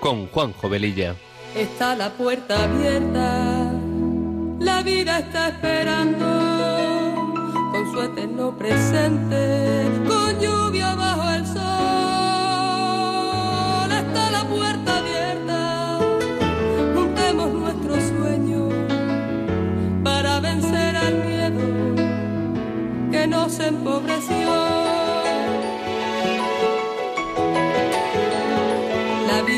[0.00, 1.14] Con Juan Jovelilla.
[1.54, 3.72] Está la puerta abierta,
[4.60, 6.26] la vida está esperando
[7.72, 11.64] con su eterno presente, con lluvia bajo el sol.
[13.90, 15.98] Está la puerta abierta,
[16.94, 18.74] juntemos nuestros sueños
[20.04, 21.62] para vencer al miedo
[23.10, 24.85] que nos empobreció.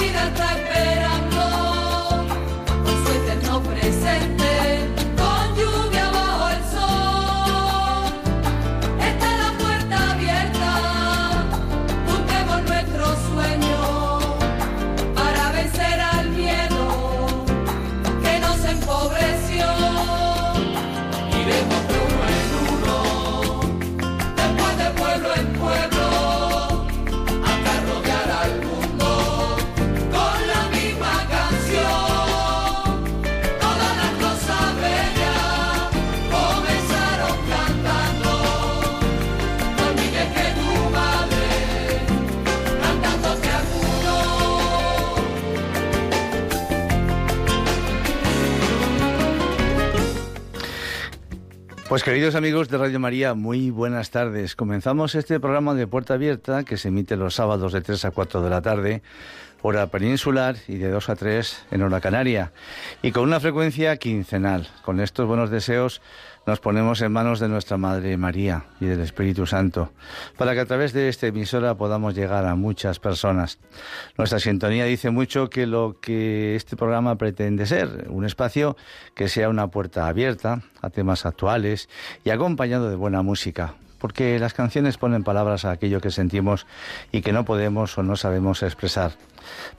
[0.00, 0.59] vida está
[51.90, 54.54] Pues queridos amigos de Radio María, muy buenas tardes.
[54.54, 58.42] Comenzamos este programa de Puerta Abierta que se emite los sábados de 3 a 4
[58.42, 59.02] de la tarde,
[59.60, 62.52] hora peninsular, y de 2 a 3 en hora canaria,
[63.02, 64.68] y con una frecuencia quincenal.
[64.84, 66.00] Con estos buenos deseos
[66.46, 69.92] nos ponemos en manos de nuestra Madre María y del Espíritu Santo,
[70.36, 73.58] para que a través de esta emisora podamos llegar a muchas personas.
[74.16, 78.76] Nuestra sintonía dice mucho que lo que este programa pretende ser, un espacio
[79.14, 81.88] que sea una puerta abierta a temas actuales
[82.24, 86.66] y acompañado de buena música, porque las canciones ponen palabras a aquello que sentimos
[87.12, 89.12] y que no podemos o no sabemos expresar.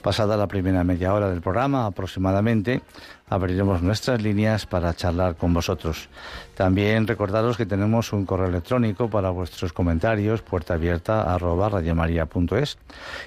[0.00, 2.82] Pasada la primera media hora del programa aproximadamente,
[3.32, 6.08] abriremos nuestras líneas para charlar con vosotros.
[6.54, 12.78] También recordaros que tenemos un correo electrónico para vuestros comentarios, puerta abierta arroba radiomaria.es.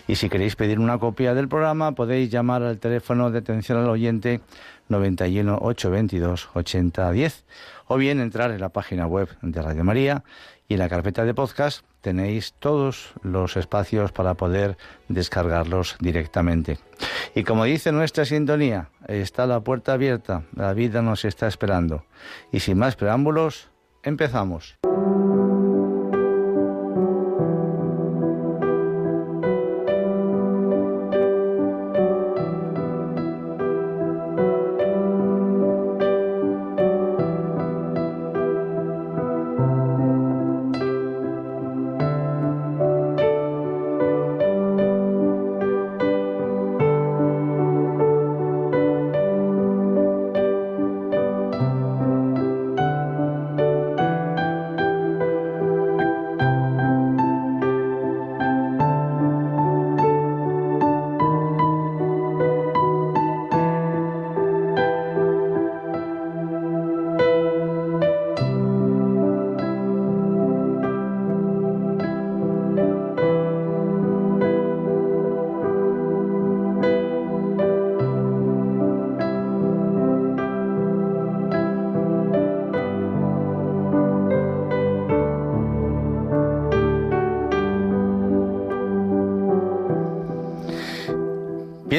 [0.07, 3.89] Y si queréis pedir una copia del programa, podéis llamar al teléfono de atención al
[3.89, 4.41] oyente
[4.89, 7.43] 91 822 8010
[7.87, 10.23] o bien entrar en la página web de Radio María
[10.67, 14.77] y en la carpeta de podcast tenéis todos los espacios para poder
[15.07, 16.77] descargarlos directamente.
[17.33, 22.05] Y como dice nuestra sintonía, está la puerta abierta, la vida nos está esperando.
[22.51, 23.71] Y sin más preámbulos,
[24.03, 24.77] empezamos.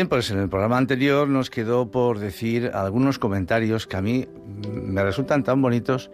[0.07, 4.29] Bien, pues en el programa anterior nos quedó por decir algunos comentarios que a mí
[4.73, 6.13] me resultan tan bonitos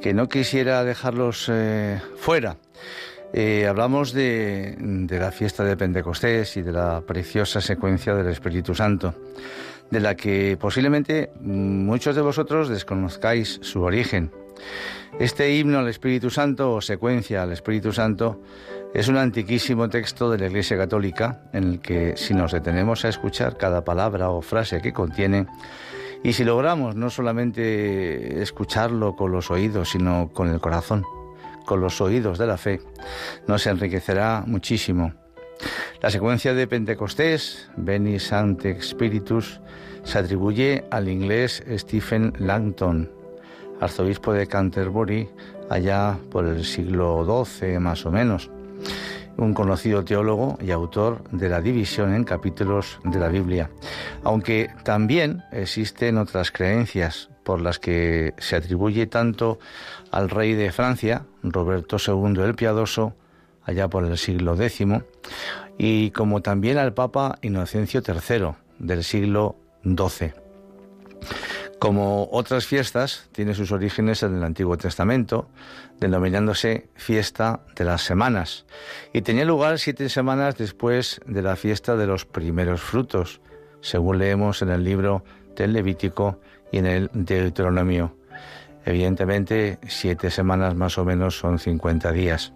[0.00, 2.58] que no quisiera dejarlos eh, fuera.
[3.32, 8.72] Eh, hablamos de, de la fiesta de Pentecostés y de la preciosa secuencia del Espíritu
[8.72, 9.16] Santo,
[9.90, 14.30] de la que posiblemente muchos de vosotros desconozcáis su origen.
[15.18, 18.40] Este himno al Espíritu Santo o secuencia al Espíritu Santo
[18.94, 23.08] es un antiquísimo texto de la Iglesia Católica en el que si nos detenemos a
[23.08, 25.48] escuchar cada palabra o frase que contiene
[26.22, 31.02] y si logramos no solamente escucharlo con los oídos, sino con el corazón,
[31.66, 32.80] con los oídos de la fe,
[33.48, 35.12] nos enriquecerá muchísimo.
[36.00, 39.60] La secuencia de Pentecostés, Veni Sancte Spiritus,
[40.04, 43.10] se atribuye al inglés Stephen Langton,
[43.80, 45.28] arzobispo de Canterbury,
[45.68, 48.50] allá por el siglo XII más o menos,
[49.36, 53.70] un conocido teólogo y autor de la división en capítulos de la Biblia,
[54.22, 59.58] aunque también existen otras creencias por las que se atribuye tanto
[60.10, 63.14] al rey de Francia, Roberto II el Piadoso,
[63.64, 64.86] allá por el siglo X,
[65.78, 70.43] y como también al Papa Inocencio III del siglo XII.
[71.84, 75.50] Como otras fiestas, tiene sus orígenes en el Antiguo Testamento,
[76.00, 78.64] denominándose fiesta de las semanas,
[79.12, 83.42] y tenía lugar siete semanas después de la fiesta de los primeros frutos,
[83.82, 85.24] según leemos en el libro
[85.56, 86.40] del Levítico
[86.72, 88.16] y en el Deuteronomio.
[88.86, 92.54] Evidentemente, siete semanas más o menos son 50 días.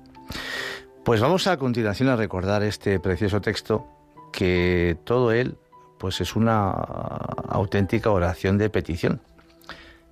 [1.04, 3.86] Pues vamos a continuación a recordar este precioso texto
[4.32, 5.58] que todo él
[5.98, 9.20] pues es una auténtica oración de petición.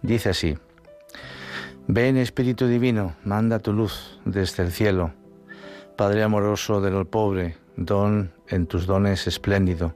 [0.03, 0.59] Dice así:
[1.87, 5.13] Ven Espíritu divino, manda tu luz desde el cielo.
[5.97, 9.95] Padre amoroso del pobre, don en tus dones espléndido.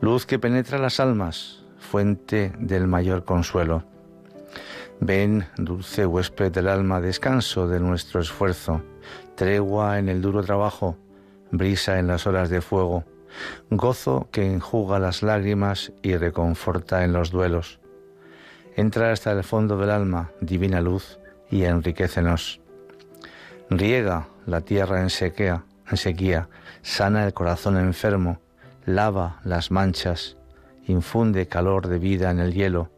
[0.00, 3.84] Luz que penetra las almas, fuente del mayor consuelo.
[5.00, 8.82] Ven, dulce huésped del alma, descanso de nuestro esfuerzo
[9.34, 10.96] tregua en el duro trabajo,
[11.50, 13.04] brisa en las horas de fuego,
[13.70, 17.80] gozo que enjuga las lágrimas y reconforta en los duelos.
[18.76, 21.18] Entra hasta el fondo del alma, divina luz,
[21.50, 22.60] y enriquecenos.
[23.68, 26.48] Riega la tierra en sequía, en sequía,
[26.80, 28.40] sana el corazón enfermo,
[28.86, 30.36] lava las manchas,
[30.86, 32.90] infunde calor de vida en el hielo,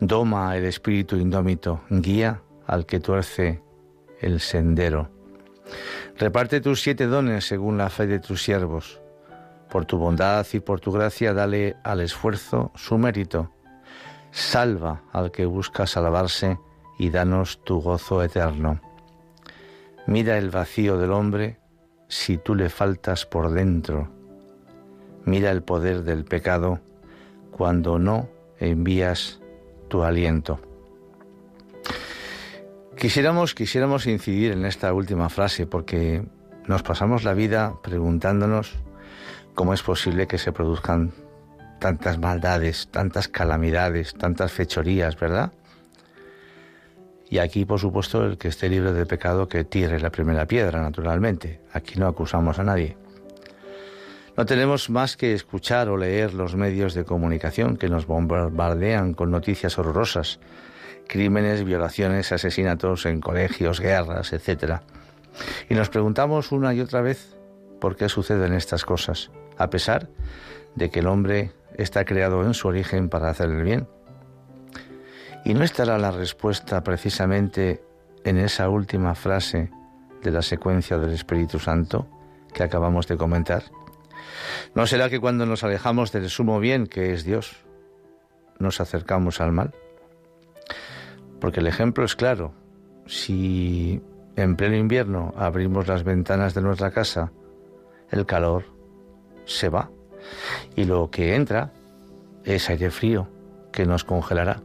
[0.00, 3.62] doma el espíritu indómito, guía al que tuerce
[4.20, 5.10] el sendero.
[6.16, 9.00] Reparte tus siete dones según la fe de tus siervos.
[9.70, 13.52] Por tu bondad y por tu gracia dale al esfuerzo su mérito.
[14.30, 16.58] Salva al que busca salvarse
[16.98, 18.80] y danos tu gozo eterno.
[20.06, 21.58] Mira el vacío del hombre
[22.08, 24.08] si tú le faltas por dentro.
[25.24, 26.80] Mira el poder del pecado
[27.50, 28.28] cuando no
[28.58, 29.40] envías
[29.88, 30.60] tu aliento.
[32.96, 36.24] Quisiéramos, quisiéramos incidir en esta última frase porque
[36.66, 38.76] nos pasamos la vida preguntándonos
[39.58, 41.10] cómo es posible que se produzcan
[41.80, 45.50] tantas maldades, tantas calamidades, tantas fechorías, ¿verdad?
[47.28, 50.80] Y aquí, por supuesto, el que esté libre de pecado que tire la primera piedra,
[50.80, 51.60] naturalmente.
[51.72, 52.96] Aquí no acusamos a nadie.
[54.36, 59.32] No tenemos más que escuchar o leer los medios de comunicación que nos bombardean con
[59.32, 60.38] noticias horrorosas
[61.08, 64.82] crímenes, violaciones, asesinatos en colegios, guerras, etc.
[65.68, 67.34] Y nos preguntamos una y otra vez
[67.80, 70.08] por qué suceden estas cosas, a pesar
[70.74, 73.88] de que el hombre está creado en su origen para hacer el bien.
[75.44, 77.82] ¿Y no estará la respuesta precisamente
[78.24, 79.70] en esa última frase
[80.22, 82.06] de la secuencia del Espíritu Santo
[82.52, 83.64] que acabamos de comentar?
[84.74, 87.64] ¿No será que cuando nos alejamos del sumo bien que es Dios,
[88.58, 89.74] nos acercamos al mal?
[91.40, 92.52] Porque el ejemplo es claro.
[93.06, 94.02] Si
[94.36, 97.32] en pleno invierno abrimos las ventanas de nuestra casa,
[98.10, 98.77] el calor
[99.48, 99.90] se va
[100.76, 101.72] y lo que entra
[102.44, 103.28] es aire frío
[103.72, 104.62] que nos congelará.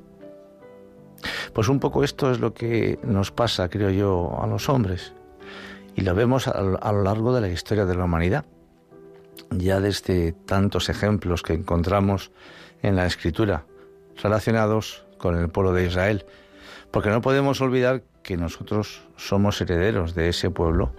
[1.53, 5.13] Pues un poco esto es lo que nos pasa, creo yo, a los hombres.
[5.95, 8.45] Y lo vemos a, lo largo de la historia de la humanidad.
[9.51, 12.31] Ya desde tantos ejemplos que encontramos
[12.81, 13.65] en la escritura
[14.21, 16.25] relacionados con el pueblo de Israel
[16.93, 20.93] porque no podemos olvidar que nosotros somos herederos de ese pueblo,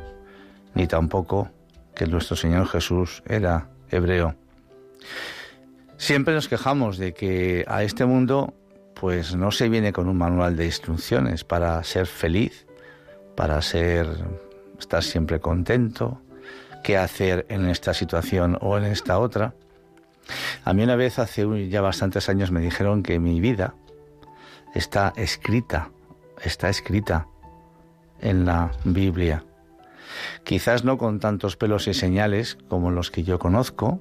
[0.75, 1.51] ni tampoco
[1.95, 4.35] que nuestro Señor Jesús era hebreo.
[5.97, 8.55] Siempre nos quejamos de que a este mundo
[8.95, 12.67] pues no se viene con un manual de instrucciones para ser feliz,
[13.37, 14.07] para ser
[14.79, 16.21] estar siempre contento,
[16.83, 19.55] qué hacer en esta situación o en esta otra.
[20.65, 23.75] A mí una vez hace ya bastantes años me dijeron que mi vida
[24.75, 25.91] está escrita,
[26.43, 27.29] está escrita
[28.21, 29.45] en la Biblia.
[30.45, 34.01] Quizás no con tantos pelos y señales como los que yo conozco,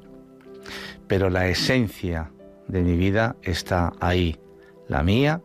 [1.07, 2.31] pero la esencia
[2.67, 4.39] de mi vida está ahí,
[4.87, 5.41] la mía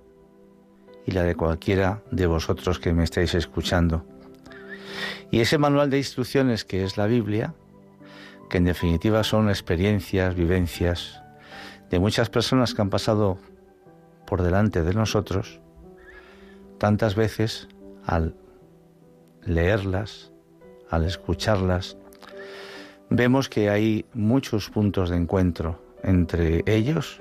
[1.06, 4.04] y la de cualquiera de vosotros que me estáis escuchando.
[5.30, 7.54] Y ese manual de instrucciones que es la Biblia,
[8.48, 11.22] que en definitiva son experiencias, vivencias
[11.90, 13.38] de muchas personas que han pasado
[14.26, 15.60] por delante de nosotros,
[16.78, 17.68] tantas veces
[18.04, 18.34] al
[19.42, 20.32] leerlas,
[20.90, 21.96] al escucharlas,
[23.10, 27.20] vemos que hay muchos puntos de encuentro entre ellos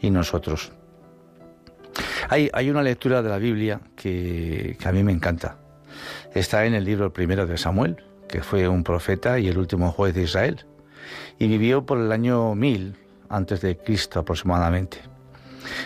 [0.00, 0.72] y nosotros.
[2.28, 5.58] Hay, hay una lectura de la Biblia que, a mí me encanta.
[6.32, 10.14] Está en el libro primero de Samuel, que fue un profeta y el último juez
[10.14, 10.66] de Israel,
[11.38, 12.96] y vivió por el año 1000
[13.28, 14.98] antes de Cristo aproximadamente.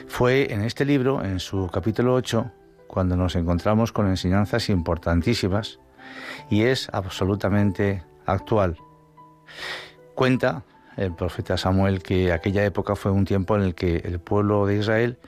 [0.07, 2.51] Fue en este libro, en su capítulo 8,
[2.87, 5.79] cuando nos encontramos con enseñanzas importantísimas
[6.51, 8.77] y es absolutamente actual.
[10.15, 10.65] Cuenta
[10.97, 14.77] el profeta Samuel que aquella época fue un tiempo en el que el pueblo de
[14.79, 15.19] Israel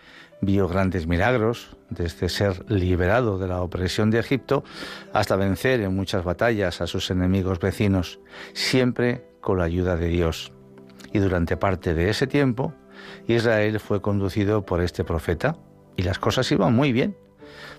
[0.40, 4.64] vio grandes milagros, desde ser liberado de la opresión de Egipto
[5.12, 8.20] hasta vencer en muchas batallas a sus enemigos vecinos,
[8.52, 10.52] siempre con la ayuda de Dios.
[11.12, 12.72] Y durante parte de ese tiempo,
[13.26, 15.56] Israel fue conducido por este profeta
[15.96, 17.16] y las cosas iban muy bien,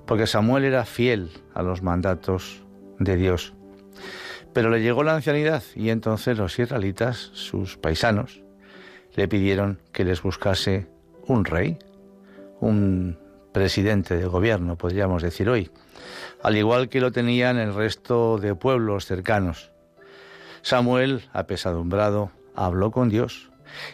[0.06, 2.61] porque Samuel era fiel a los mandatos
[3.03, 3.53] de Dios.
[4.53, 8.41] Pero le llegó la ancianidad y entonces los israelitas, sus paisanos,
[9.15, 10.88] le pidieron que les buscase
[11.27, 11.77] un rey,
[12.60, 13.17] un
[13.51, 15.72] presidente de gobierno, podríamos decir hoy,
[16.41, 19.72] al igual que lo tenían el resto de pueblos cercanos.
[20.62, 23.50] Samuel, apesadumbrado, habló con Dios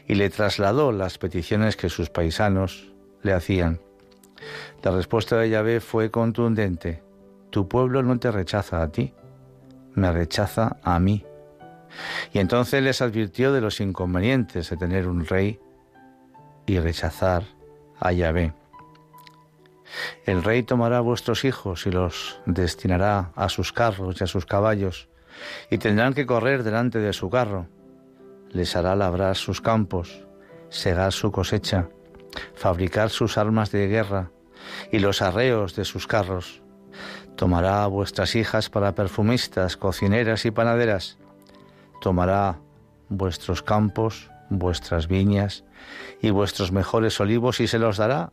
[0.07, 3.79] y le trasladó las peticiones que sus paisanos le hacían.
[4.83, 7.06] La respuesta de Yahvé fue contundente.
[7.49, 9.13] Tu pueblo no te rechaza a ti,
[9.93, 11.25] me rechaza a mí.
[12.33, 15.59] Y entonces les advirtió de los inconvenientes de tener un rey
[16.65, 17.43] y rechazar
[17.99, 18.53] a Yahvé.
[20.25, 24.45] El rey tomará a vuestros hijos y los destinará a sus carros y a sus
[24.45, 25.07] caballos,
[25.69, 27.67] y tendrán que correr delante de su carro.
[28.51, 30.25] Les hará labrar sus campos,
[30.69, 31.89] segar su cosecha,
[32.55, 34.31] fabricar sus armas de guerra
[34.91, 36.61] y los arreos de sus carros.
[37.37, 41.19] Tomará a vuestras hijas para perfumistas, cocineras y panaderas.
[42.01, 42.59] Tomará
[43.09, 45.63] vuestros campos, vuestras viñas
[46.19, 48.31] y vuestros mejores olivos y se los dará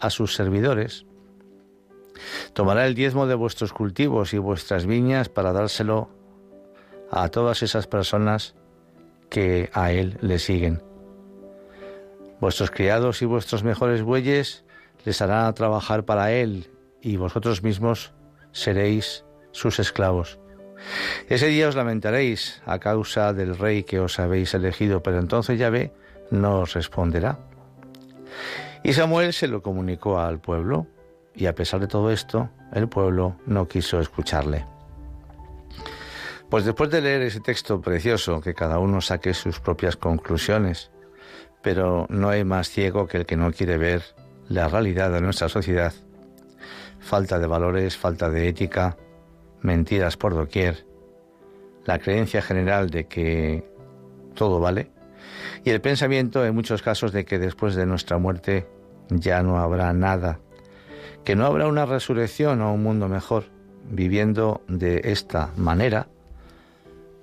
[0.00, 1.06] a sus servidores.
[2.52, 6.10] Tomará el diezmo de vuestros cultivos y vuestras viñas para dárselo
[7.10, 8.54] a todas esas personas
[9.30, 10.82] que a él le siguen.
[12.38, 14.64] Vuestros criados y vuestros mejores bueyes
[15.06, 18.12] les harán trabajar para él y vosotros mismos
[18.56, 20.38] seréis sus esclavos.
[21.28, 25.92] Ese día os lamentaréis a causa del rey que os habéis elegido, pero entonces Yahvé
[26.30, 27.38] no os responderá.
[28.82, 30.86] Y Samuel se lo comunicó al pueblo,
[31.34, 34.64] y a pesar de todo esto, el pueblo no quiso escucharle.
[36.48, 40.90] Pues después de leer ese texto precioso, que cada uno saque sus propias conclusiones,
[41.62, 44.02] pero no hay más ciego que el que no quiere ver
[44.48, 45.92] la realidad de nuestra sociedad.
[47.06, 48.96] Falta de valores, falta de ética,
[49.60, 50.84] mentiras por doquier,
[51.84, 53.64] la creencia general de que
[54.34, 54.90] todo vale
[55.64, 58.66] y el pensamiento en muchos casos de que después de nuestra muerte
[59.08, 60.40] ya no habrá nada,
[61.24, 63.44] que no habrá una resurrección o un mundo mejor,
[63.88, 66.08] viviendo de esta manera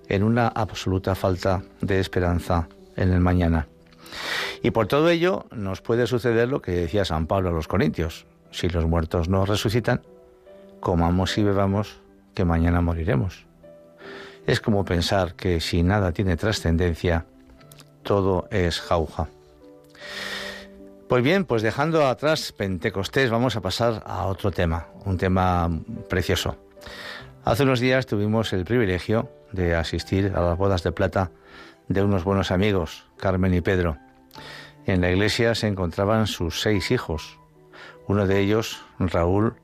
[0.08, 3.68] en una absoluta falta de esperanza en el mañana.
[4.62, 8.26] Y por todo ello nos puede suceder lo que decía San Pablo a los Corintios.
[8.54, 10.02] Si los muertos no resucitan,
[10.80, 12.00] comamos y bebamos,
[12.36, 13.46] que mañana moriremos.
[14.46, 17.26] Es como pensar que si nada tiene trascendencia,
[18.04, 19.28] todo es jauja.
[21.10, 25.70] Pues bien, pues dejando atrás Pentecostés, vamos a pasar a otro tema, un tema
[26.10, 26.56] precioso.
[27.46, 31.32] Hace unos días tuvimos el privilegio de asistir a las bodas de plata
[31.88, 33.98] de unos buenos amigos, Carmen y Pedro.
[34.86, 37.40] En la iglesia se encontraban sus seis hijos,
[38.08, 39.56] uno de ellos, Raúl,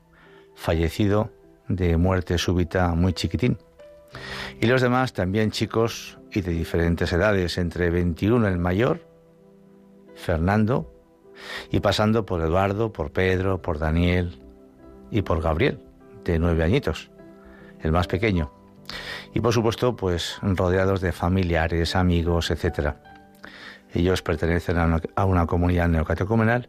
[0.54, 1.30] fallecido
[1.68, 3.58] de muerte súbita muy chiquitín.
[4.60, 9.06] Y los demás también chicos y de diferentes edades, entre 21 el mayor,
[10.14, 10.92] Fernando,
[11.70, 14.40] y pasando por Eduardo, por Pedro, por Daniel
[15.10, 15.80] y por Gabriel,
[16.24, 17.10] de nueve añitos,
[17.80, 18.52] el más pequeño.
[19.32, 22.94] Y por supuesto, pues rodeados de familiares, amigos, etc.
[23.94, 24.76] Ellos pertenecen
[25.14, 26.68] a una, comunidad neocatecumenal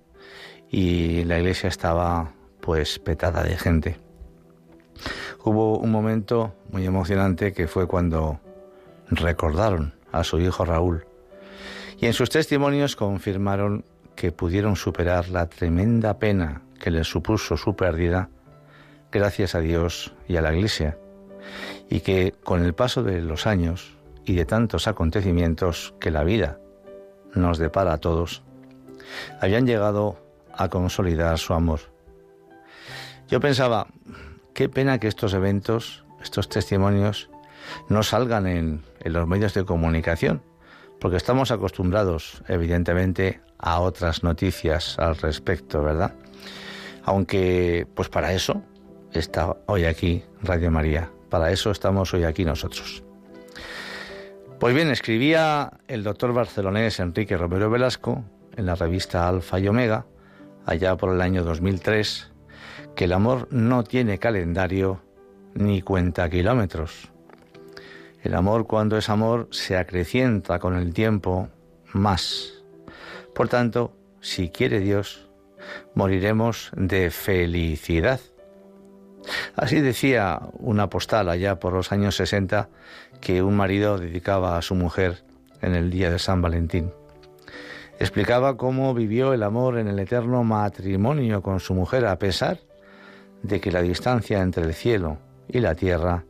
[0.72, 4.00] y la iglesia estaba pues petada de gente.
[5.44, 8.40] Hubo un momento muy emocionante que fue cuando
[9.10, 11.06] recordaron a su hijo Raúl
[12.00, 13.84] y en sus testimonios confirmaron
[14.16, 18.30] que pudieron superar la tremenda pena que les supuso su pérdida
[19.12, 20.98] gracias a Dios y a la Iglesia
[21.90, 26.60] y que con el paso de los años y de tantos acontecimientos que la vida
[27.34, 28.44] nos depara a todos,
[29.40, 30.18] habían llegado
[30.56, 31.80] a consolidar su amor.
[33.28, 33.88] Yo pensaba,
[34.54, 37.30] qué pena que estos eventos, estos testimonios,
[37.90, 40.42] no salgan en, los medios de comunicación,
[41.00, 46.14] porque estamos acostumbrados, evidentemente, a otras noticias al respecto, ¿verdad?
[47.04, 48.62] Aunque, pues para eso
[49.14, 53.04] está hoy aquí Radio María, para eso estamos hoy aquí nosotros.
[54.60, 58.24] Pues bien, escribía el doctor barcelonés Enrique Romero Velasco
[58.56, 60.06] en la revista Alfa y Omega,
[60.66, 62.32] allá por el año 2003,
[62.96, 65.02] que el amor no tiene calendario
[65.54, 67.12] ni cuenta kilómetros.
[68.24, 71.50] El amor cuando es amor se acrecienta con el tiempo
[71.94, 72.54] más.
[73.34, 75.28] Por tanto, si quiere Dios,
[75.96, 78.20] moriremos de felicidad.
[79.56, 82.70] Así decía una postal allá por los años 60
[83.20, 85.24] que un marido dedicaba a su mujer
[85.62, 86.92] en el día de San Valentín.
[88.02, 92.58] Explicaba cómo vivió el amor en el eterno matrimonio con su mujer a pesar
[93.44, 96.26] de que la distancia entre el cielo y la tierra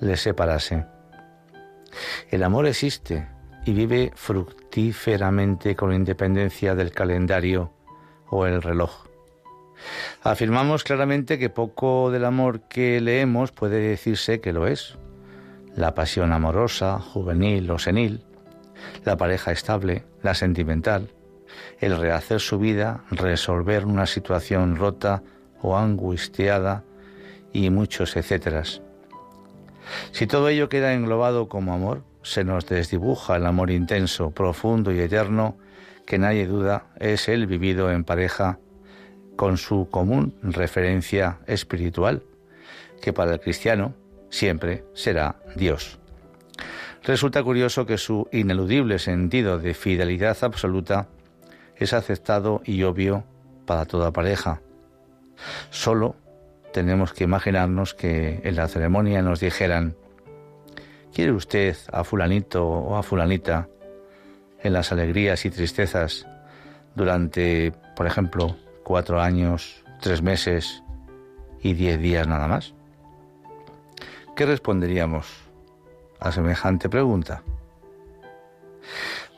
[0.00, 0.84] le separase.
[2.28, 3.28] El amor existe
[3.64, 7.72] y vive fructíferamente con independencia del calendario
[8.28, 9.06] o el reloj.
[10.24, 14.98] Afirmamos claramente que poco del amor que leemos puede decirse que lo es.
[15.76, 18.24] La pasión amorosa, juvenil o senil,
[19.04, 21.08] la pareja estable, la sentimental,
[21.80, 25.22] el rehacer su vida, resolver una situación rota
[25.60, 26.84] o angustiada
[27.52, 28.82] y muchos etcéteras.
[30.12, 35.00] Si todo ello queda englobado como amor, se nos desdibuja el amor intenso, profundo y
[35.00, 35.56] eterno
[36.06, 38.58] que nadie duda es el vivido en pareja
[39.36, 42.22] con su común referencia espiritual,
[43.00, 43.94] que para el cristiano
[44.30, 46.01] siempre será Dios.
[47.04, 51.08] Resulta curioso que su ineludible sentido de fidelidad absoluta
[51.76, 53.24] es aceptado y obvio
[53.66, 54.60] para toda pareja.
[55.70, 56.14] Solo
[56.72, 59.96] tenemos que imaginarnos que en la ceremonia nos dijeran,
[61.12, 63.68] ¿quiere usted a fulanito o a fulanita
[64.60, 66.26] en las alegrías y tristezas
[66.94, 70.84] durante, por ejemplo, cuatro años, tres meses
[71.60, 72.74] y diez días nada más?
[74.36, 75.41] ¿Qué responderíamos
[76.22, 77.42] a semejante pregunta?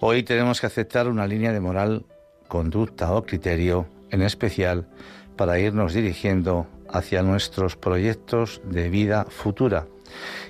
[0.00, 2.04] Hoy tenemos que aceptar una línea de moral,
[2.46, 4.86] conducta o criterio en especial
[5.36, 9.86] para irnos dirigiendo hacia nuestros proyectos de vida futura.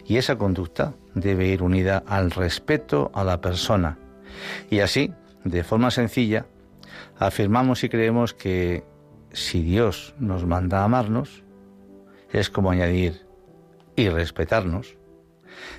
[0.06, 3.98] Y esa conducta debe ir unida al respeto a la persona.
[4.70, 5.12] Y así,
[5.44, 6.46] de forma sencilla,
[7.18, 8.84] afirmamos y creemos que
[9.32, 11.44] si Dios nos manda a amarnos,
[12.32, 13.24] es como añadir
[13.96, 14.96] y respetarnos,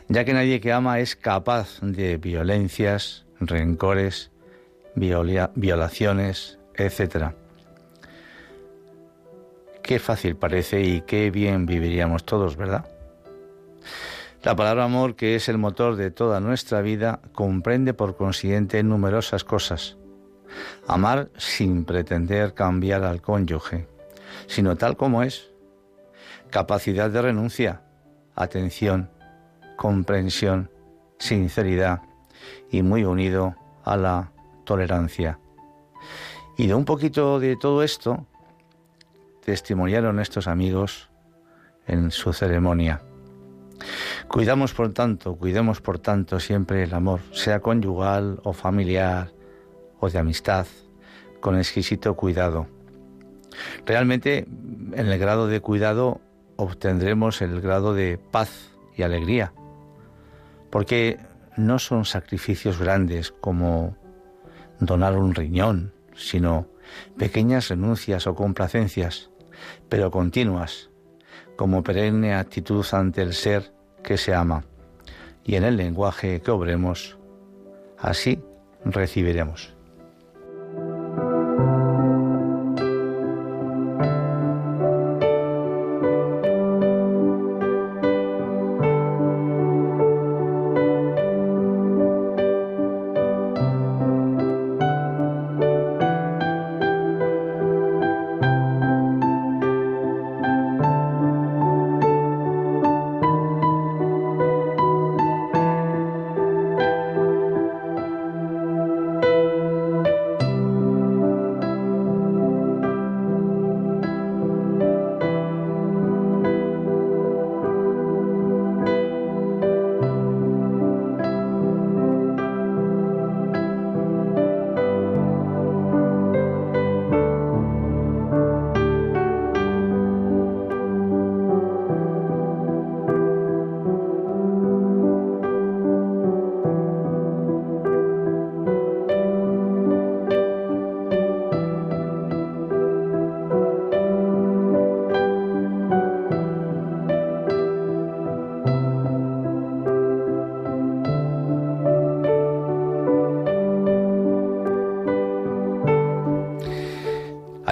[0.07, 4.31] ya que nadie que ama es capaz de violencias, rencores,
[4.95, 7.33] violaciones, etc.
[9.83, 12.85] Qué fácil parece y qué bien viviríamos todos, ¿verdad?
[14.43, 19.43] La palabra amor, que es el motor de toda nuestra vida, comprende por consiguiente numerosas
[19.43, 19.97] cosas.
[20.87, 23.87] Amar sin pretender cambiar al cónyuge,
[24.45, 25.49] sino tal como es.
[26.51, 27.81] Capacidad de renuncia,
[28.35, 29.09] atención,
[29.75, 30.69] comprensión,
[31.19, 32.01] sinceridad
[32.71, 34.31] y muy unido a la
[34.65, 35.39] tolerancia.
[36.57, 38.25] Y de un poquito de todo esto
[39.43, 41.09] testimoniaron estos amigos
[41.87, 43.01] en su ceremonia.
[44.27, 49.31] Cuidamos por tanto, cuidemos por tanto siempre el amor, sea conyugal o familiar
[49.99, 50.65] o de amistad,
[51.41, 52.67] con exquisito cuidado.
[53.85, 54.39] Realmente
[54.93, 56.21] en el grado de cuidado
[56.55, 59.53] obtendremos el grado de paz y alegría,
[60.75, 61.19] porque
[61.55, 63.95] no son sacrificios grandes como
[64.81, 66.67] donar un riñón, sino
[67.17, 69.31] pequeñas renuncias o complacencias
[69.87, 70.89] pero continuas,
[71.55, 73.71] como perenne actitud ante el ser
[74.03, 74.65] que se ama,
[75.45, 77.17] y en el lenguaje que obremos,
[77.97, 78.43] así
[78.83, 79.74] recibiremos.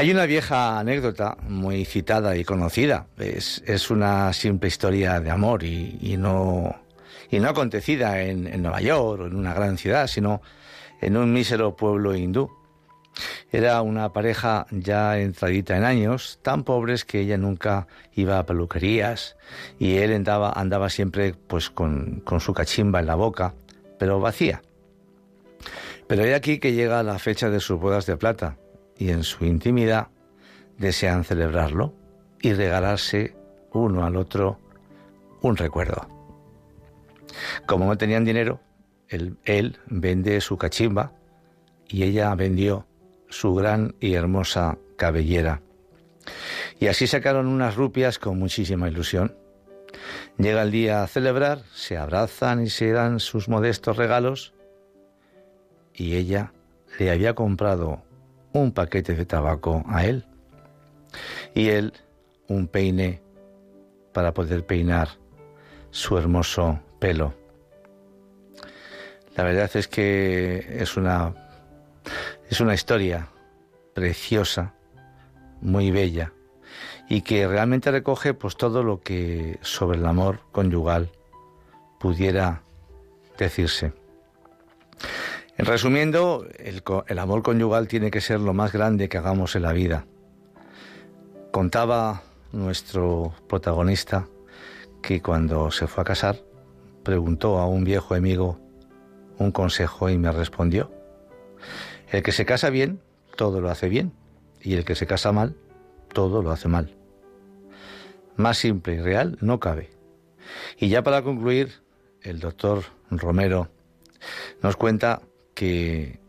[0.04, 3.08] Hay una vieja anécdota muy citada y conocida.
[3.18, 6.76] Es, es una simple historia de amor y, y, no,
[7.32, 10.42] y no acontecida en, en Nueva York o en una gran ciudad, sino
[11.00, 12.52] en un mísero pueblo hindú.
[13.50, 19.38] Era una pareja ya entradita en años, tan pobres que ella nunca iba a peluquerías
[19.80, 23.54] y él andaba, andaba siempre pues con, con su cachimba en la boca,
[24.00, 24.64] pero vacía.
[26.08, 28.58] Pero hay aquí que llega la fecha de sus bodas de plata
[28.98, 30.08] y en su intimidad
[30.78, 31.94] desean celebrarlo
[32.42, 33.36] y regalarse
[33.72, 34.60] uno al otro
[35.42, 36.08] un recuerdo.
[37.66, 38.60] Como no tenían dinero,
[39.08, 41.14] él, él vende su cachimba
[41.88, 42.86] y ella vendió
[43.30, 45.62] su gran y hermosa cabellera.
[46.80, 49.36] Y así sacaron unas rupias con muchísima ilusión.
[50.38, 54.54] Llega el día a celebrar, se abrazan y se dan sus modestos regalos
[55.94, 56.54] y ella
[57.00, 58.02] le había comprado
[58.54, 60.26] un paquete de tabaco a él
[61.54, 61.94] y él
[62.48, 63.22] un peine
[64.14, 65.10] para poder peinar
[65.92, 67.34] su hermoso pelo.
[69.36, 71.34] La verdad es que es una
[72.50, 73.30] es una historia
[73.94, 74.74] preciosa,
[75.62, 76.34] muy bella
[77.10, 81.10] y que realmente recoge pues todo lo que sobre el amor conyugal
[82.00, 82.62] pudiera
[83.38, 83.94] decirse.
[85.58, 89.62] En resumiendo, el, el, amor conyugal tiene que ser lo más grande que hagamos en
[89.62, 90.06] la vida.
[91.52, 94.28] Contaba nuestro protagonista
[95.02, 96.38] que cuando se fue a casar
[97.04, 98.60] preguntó a un viejo amigo
[99.38, 100.92] un consejo y me respondió,
[102.12, 103.02] el que se casa bien,
[103.36, 104.14] todo lo hace bien,
[104.62, 105.56] y el que se casa mal,
[106.14, 106.96] todo lo hace mal.
[108.36, 109.90] Más simple y real no cabe.
[110.78, 111.82] Y ya para concluir,
[112.22, 113.70] el doctor Romero
[114.62, 115.22] nos cuenta
[115.54, 116.20] que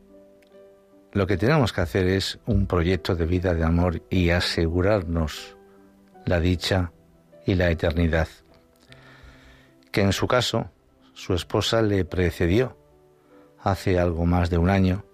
[1.12, 5.56] lo que tenemos que hacer es un proyecto de vida de amor y asegurarnos
[6.26, 6.92] la dicha
[7.46, 8.28] y la eternidad.
[9.92, 10.70] Que en su caso,
[11.12, 12.76] su esposa le precedió
[13.60, 15.04] hace algo más de un año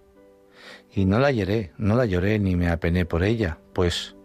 [0.92, 4.16] y no la lloré, no la lloré ni me apené por ella, pues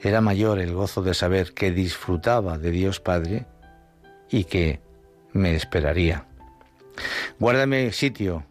[0.00, 3.46] era mayor el gozo de saber que disfrutaba de Dios Padre
[4.30, 4.80] y que
[5.32, 6.26] me esperaría.
[7.38, 8.44] Guárdame sitio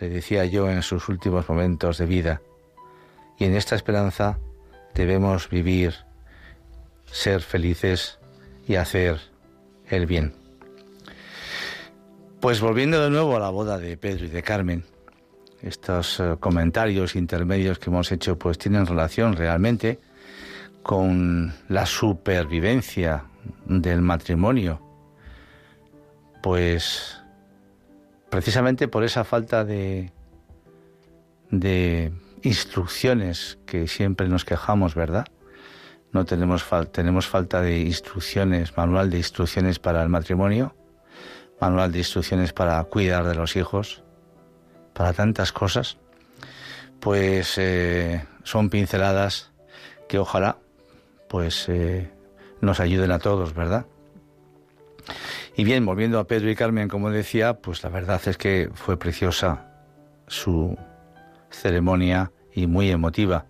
[0.00, 2.42] le decía yo en sus últimos momentos de vida.
[3.38, 4.38] Y en esta esperanza
[4.94, 5.94] debemos vivir,
[7.06, 8.18] ser felices
[8.66, 9.20] y hacer
[9.88, 10.34] el bien.
[12.40, 14.84] Pues volviendo de nuevo a la boda de Pedro y de Carmen,
[15.60, 20.00] estos eh, comentarios intermedios que hemos hecho pues tienen relación realmente
[20.82, 23.24] con la supervivencia
[23.66, 24.80] del matrimonio.
[26.42, 27.19] Pues
[28.30, 30.12] precisamente por esa falta de,
[32.42, 35.26] instrucciones que siempre nos quejamos, ¿verdad?
[36.12, 40.74] No tenemos, tenemos falta de instrucciones, manual de instrucciones para el matrimonio,
[41.60, 44.02] manual de instrucciones para cuidar de los hijos,
[44.94, 45.98] para tantas cosas,
[47.00, 49.52] pues eh, son pinceladas
[50.08, 50.58] que ojalá
[51.28, 52.10] pues eh,
[52.60, 53.86] nos ayuden a todos, ¿verdad?
[55.60, 58.98] Y bien, volviendo a Pedro y Carmen, como decía, pues la verdad es que fue
[58.98, 59.66] preciosa
[60.26, 60.74] su
[61.50, 63.44] ceremonia y muy emotiva.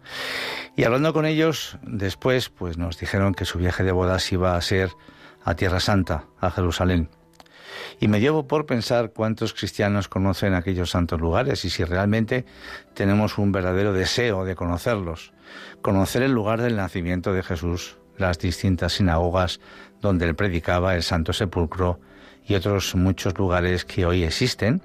[0.75, 4.61] Y hablando con ellos, después pues nos dijeron que su viaje de bodas iba a
[4.61, 4.91] ser
[5.45, 7.11] a Tierra Santa, a Jerusalén.
[8.01, 12.45] Y me llevo por pensar cuántos cristianos conocen aquellos santos lugares y si realmente
[12.93, 15.33] tenemos un verdadero deseo de conocerlos,
[15.81, 19.61] conocer el lugar del nacimiento de Jesús, las distintas sinagogas
[20.01, 22.01] donde él predicaba, el Santo Sepulcro
[22.47, 24.83] y otros muchos lugares que hoy existen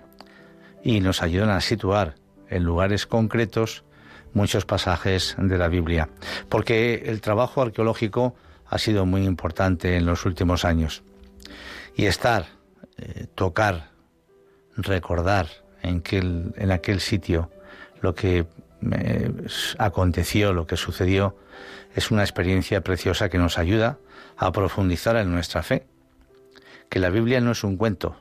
[0.84, 2.15] y nos ayudan a situar
[2.49, 3.84] en lugares concretos
[4.34, 6.10] muchos pasajes de la Biblia,
[6.49, 8.36] porque el trabajo arqueológico
[8.67, 11.04] ha sido muy importante en los últimos años.
[11.95, 12.45] Y estar,
[12.97, 13.91] eh, tocar,
[14.75, 15.47] recordar
[15.82, 17.49] en aquel, en aquel sitio
[18.01, 18.45] lo que
[18.91, 19.32] eh,
[19.78, 21.38] aconteció, lo que sucedió,
[21.95, 23.97] es una experiencia preciosa que nos ayuda
[24.38, 25.88] a profundizar en nuestra fe.
[26.89, 28.15] Que la Biblia no es un cuento,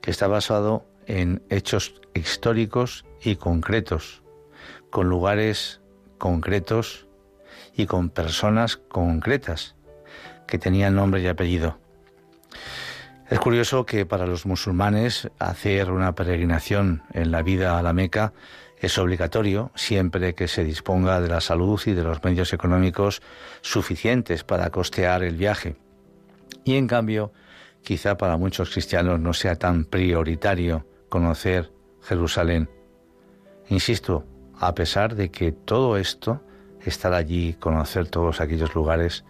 [0.00, 4.22] que está basado en hechos históricos y concretos,
[4.90, 5.80] con lugares
[6.18, 7.06] concretos
[7.74, 9.76] y con personas concretas
[10.46, 11.78] que tenían nombre y apellido.
[13.30, 18.34] Es curioso que para los musulmanes hacer una peregrinación en la vida a la Meca
[18.82, 23.22] es obligatorio siempre que se disponga de la salud y de los medios económicos
[23.60, 25.76] suficientes para costear el viaje.
[26.64, 27.32] Y en cambio,
[27.82, 31.70] quizá para muchos cristianos no sea tan prioritario conocer
[32.02, 32.68] Jerusalén.
[33.68, 34.26] Insisto,
[34.58, 36.42] a pesar de que todo esto
[36.84, 39.24] estar allí, conocer todos aquellos lugares,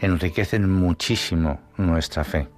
[0.00, 2.48] enriquecen muchísimo nuestra fe.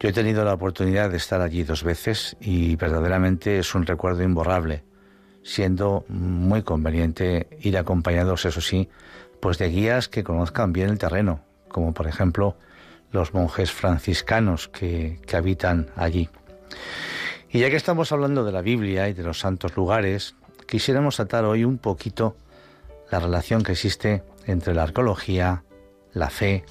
[0.00, 4.22] Yo he tenido la oportunidad de estar allí dos veces y verdaderamente es un recuerdo
[4.22, 4.84] imborrable,
[5.48, 8.90] siendo muy conveniente ir acompañados, eso sí,
[9.40, 12.54] pues de guías que conozcan bien el terreno, como por ejemplo
[13.12, 16.28] los monjes franciscanos que, que habitan allí.
[17.50, 20.34] Y ya que estamos hablando de la Biblia y de los santos lugares,
[20.66, 22.36] quisiéramos tratar hoy un poquito
[23.10, 25.64] la relación que existe entre la arqueología,
[26.12, 26.66] la fe,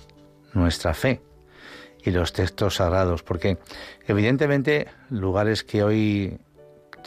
[0.54, 1.20] nuestra fe
[2.04, 3.58] y los textos sagrados, porque
[4.06, 6.40] evidentemente lugares que hoy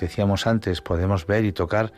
[0.01, 1.93] decíamos antes podemos ver y tocar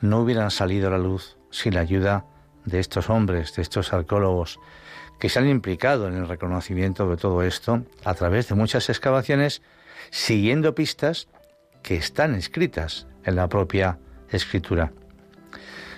[0.00, 2.24] no hubieran salido a la luz sin la ayuda
[2.64, 4.58] de estos hombres, de estos arqueólogos
[5.18, 9.62] que se han implicado en el reconocimiento de todo esto a través de muchas excavaciones,
[10.10, 11.28] siguiendo pistas
[11.82, 14.92] que están escritas en la propia escritura.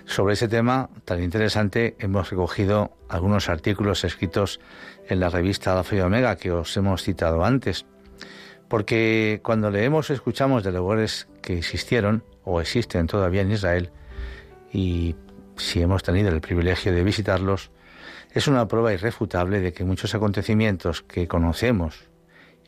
[0.05, 4.61] Sobre ese tema tan interesante hemos recogido algunos artículos escritos
[5.09, 7.87] en la revista La Fe Omega que os hemos citado antes,
[8.69, 13.91] porque cuando leemos escuchamos de lugares que existieron o existen todavía en Israel,
[14.73, 15.15] y
[15.57, 17.71] si hemos tenido el privilegio de visitarlos,
[18.33, 22.05] es una prueba irrefutable de que muchos acontecimientos que conocemos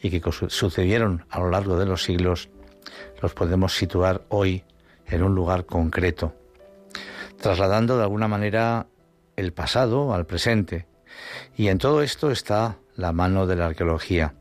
[0.01, 2.49] y que sucedieron a lo largo de los siglos
[3.21, 4.65] los podemos situar hoy
[5.07, 6.35] en un lugar concreto
[7.39, 8.87] trasladando de alguna manera
[9.37, 10.87] el pasado al presente.
[11.57, 14.35] Y en todo esto está la mano de la arqueología.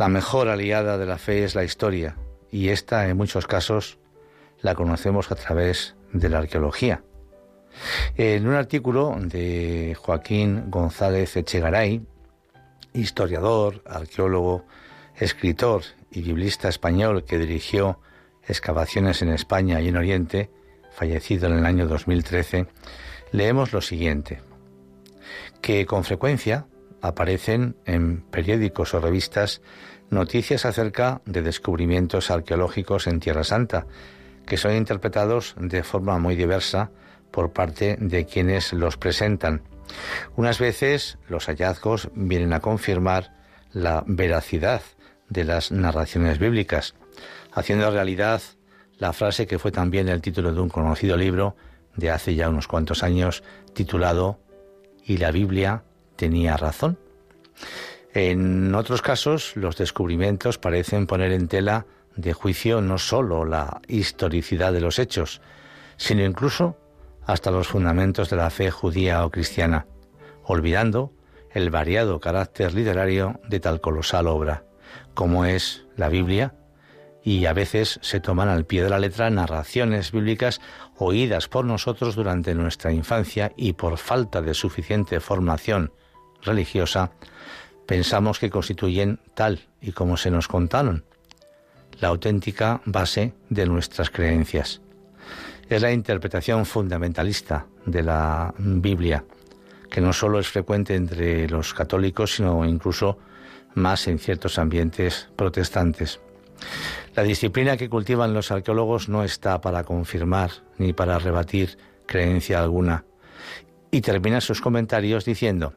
[0.00, 2.16] La mejor aliada de la fe es la historia,
[2.50, 3.98] y esta en muchos casos
[4.62, 7.04] la conocemos a través de la arqueología.
[8.16, 12.00] En un artículo de Joaquín González Echegaray,
[12.94, 14.64] historiador, arqueólogo,
[15.16, 18.00] escritor y biblista español que dirigió
[18.48, 20.50] excavaciones en España y en Oriente,
[20.92, 22.68] fallecido en el año 2013,
[23.32, 24.40] leemos lo siguiente,
[25.60, 26.64] que con frecuencia
[27.02, 29.60] aparecen en periódicos o revistas
[30.10, 33.86] noticias acerca de descubrimientos arqueológicos en Tierra Santa,
[34.46, 36.90] que son interpretados de forma muy diversa
[37.30, 39.62] por parte de quienes los presentan.
[40.36, 43.32] Unas veces los hallazgos vienen a confirmar
[43.72, 44.82] la veracidad
[45.28, 46.94] de las narraciones bíblicas,
[47.52, 48.42] haciendo realidad
[48.98, 51.56] la frase que fue también el título de un conocido libro
[51.96, 53.42] de hace ya unos cuantos años
[53.72, 54.40] titulado
[55.04, 55.82] ¿Y la Biblia
[56.16, 56.98] tenía razón?
[58.12, 64.72] En otros casos, los descubrimientos parecen poner en tela de juicio no sólo la historicidad
[64.72, 65.40] de los hechos,
[65.96, 66.76] sino incluso
[67.24, 69.86] hasta los fundamentos de la fe judía o cristiana,
[70.42, 71.12] olvidando
[71.52, 74.64] el variado carácter literario de tal colosal obra,
[75.14, 76.54] como es la Biblia,
[77.22, 80.60] y a veces se toman al pie de la letra narraciones bíblicas
[80.96, 85.92] oídas por nosotros durante nuestra infancia y por falta de suficiente formación
[86.42, 87.12] religiosa,
[87.90, 91.02] pensamos que constituyen tal y como se nos contaron,
[91.98, 94.80] la auténtica base de nuestras creencias.
[95.68, 99.24] Es la interpretación fundamentalista de la Biblia,
[99.90, 103.18] que no solo es frecuente entre los católicos, sino incluso
[103.74, 106.20] más en ciertos ambientes protestantes.
[107.16, 111.76] La disciplina que cultivan los arqueólogos no está para confirmar ni para rebatir
[112.06, 113.04] creencia alguna.
[113.90, 115.74] Y termina sus comentarios diciendo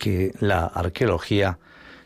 [0.00, 1.58] que la arqueología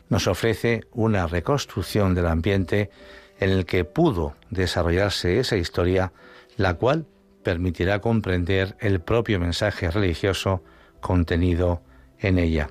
[0.09, 2.91] nos ofrece una reconstrucción del ambiente
[3.39, 6.11] en el que pudo desarrollarse esa historia,
[6.57, 7.05] la cual
[7.41, 10.61] permitirá comprender el propio mensaje religioso
[10.99, 11.81] contenido
[12.19, 12.69] en ella.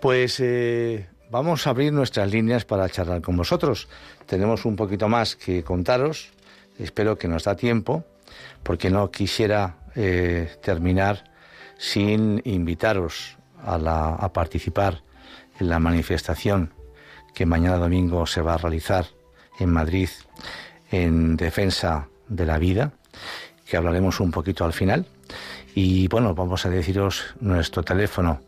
[0.00, 3.88] Pues eh, vamos a abrir nuestras líneas para charlar con vosotros.
[4.26, 6.30] Tenemos un poquito más que contaros.
[6.78, 8.04] Espero que nos da tiempo,
[8.62, 11.29] porque no quisiera eh, terminar
[11.80, 13.76] sin invitaros a,
[14.14, 15.02] a participar
[15.58, 16.74] en la manifestación
[17.34, 19.06] que mañana domingo se va a realizar
[19.58, 20.10] en Madrid
[20.90, 22.92] en defensa de la vida,
[23.64, 25.06] que hablaremos un poquito al final.
[25.74, 28.42] Y bueno, vamos a deciros nuestro teléfono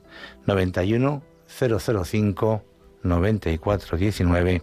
[0.47, 2.65] 91 005
[3.03, 4.63] 9419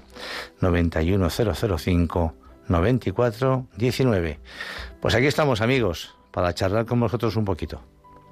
[0.61, 2.35] 91005
[2.67, 4.39] 9419.
[5.01, 7.81] Pues aquí estamos amigos para charlar con vosotros un poquito.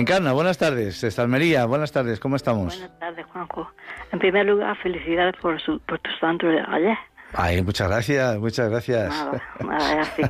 [0.00, 1.00] Encarna, buenas tardes.
[1.02, 2.74] Desde Almería, buenas tardes, ¿cómo estamos?
[2.78, 3.70] Buenas tardes, Juanjo.
[4.12, 6.96] En primer lugar, felicidades por, su, por tu santo de ayer.
[7.34, 9.08] Ay, muchas gracias, muchas gracias.
[9.10, 10.22] Nada, nada, es así.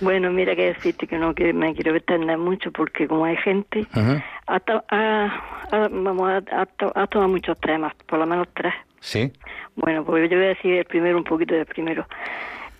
[0.04, 3.80] bueno, mira que decirte que no que me quiero extender mucho porque como hay gente,
[3.96, 4.20] Ujú.
[4.46, 8.46] ha, to- ha- ha- vamos, ha, ha to- ha tomado muchos temas, por lo menos
[8.54, 8.74] tres.
[9.00, 9.32] Sí,
[9.76, 12.06] Bueno, pues yo voy a decir el primero, un poquito del primero.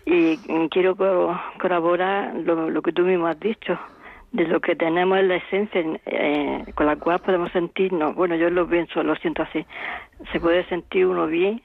[0.05, 0.37] Y
[0.71, 3.79] quiero co- colaborar lo, lo que tú mismo has dicho,
[4.33, 8.15] de lo que tenemos en la esencia eh, con la cual podemos sentirnos.
[8.15, 9.65] Bueno, yo lo pienso, lo siento así.
[10.33, 11.63] Se puede sentir uno bien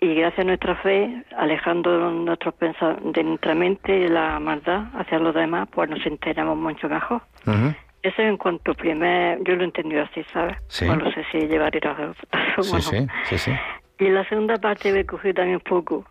[0.00, 2.54] y gracias a nuestra fe, alejando nuestros
[3.02, 7.20] de nuestra mente la maldad hacia los demás, pues nos enteramos mucho mejor.
[7.46, 10.56] ujú, Eso en cuanto primer, yo lo he entendido así, ¿sabes?
[10.68, 10.86] Sí.
[10.86, 12.14] Bueno, no sé si llevaré razón
[12.62, 12.80] sí, o no.
[12.80, 13.52] sí, sí, sí.
[13.98, 16.04] Y en la segunda parte me cogí también un poco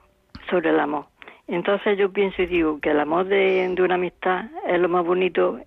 [0.49, 1.05] sobre el amor.
[1.47, 5.05] Entonces yo pienso y digo que el amor de, de una amistad es lo más
[5.05, 5.59] bonito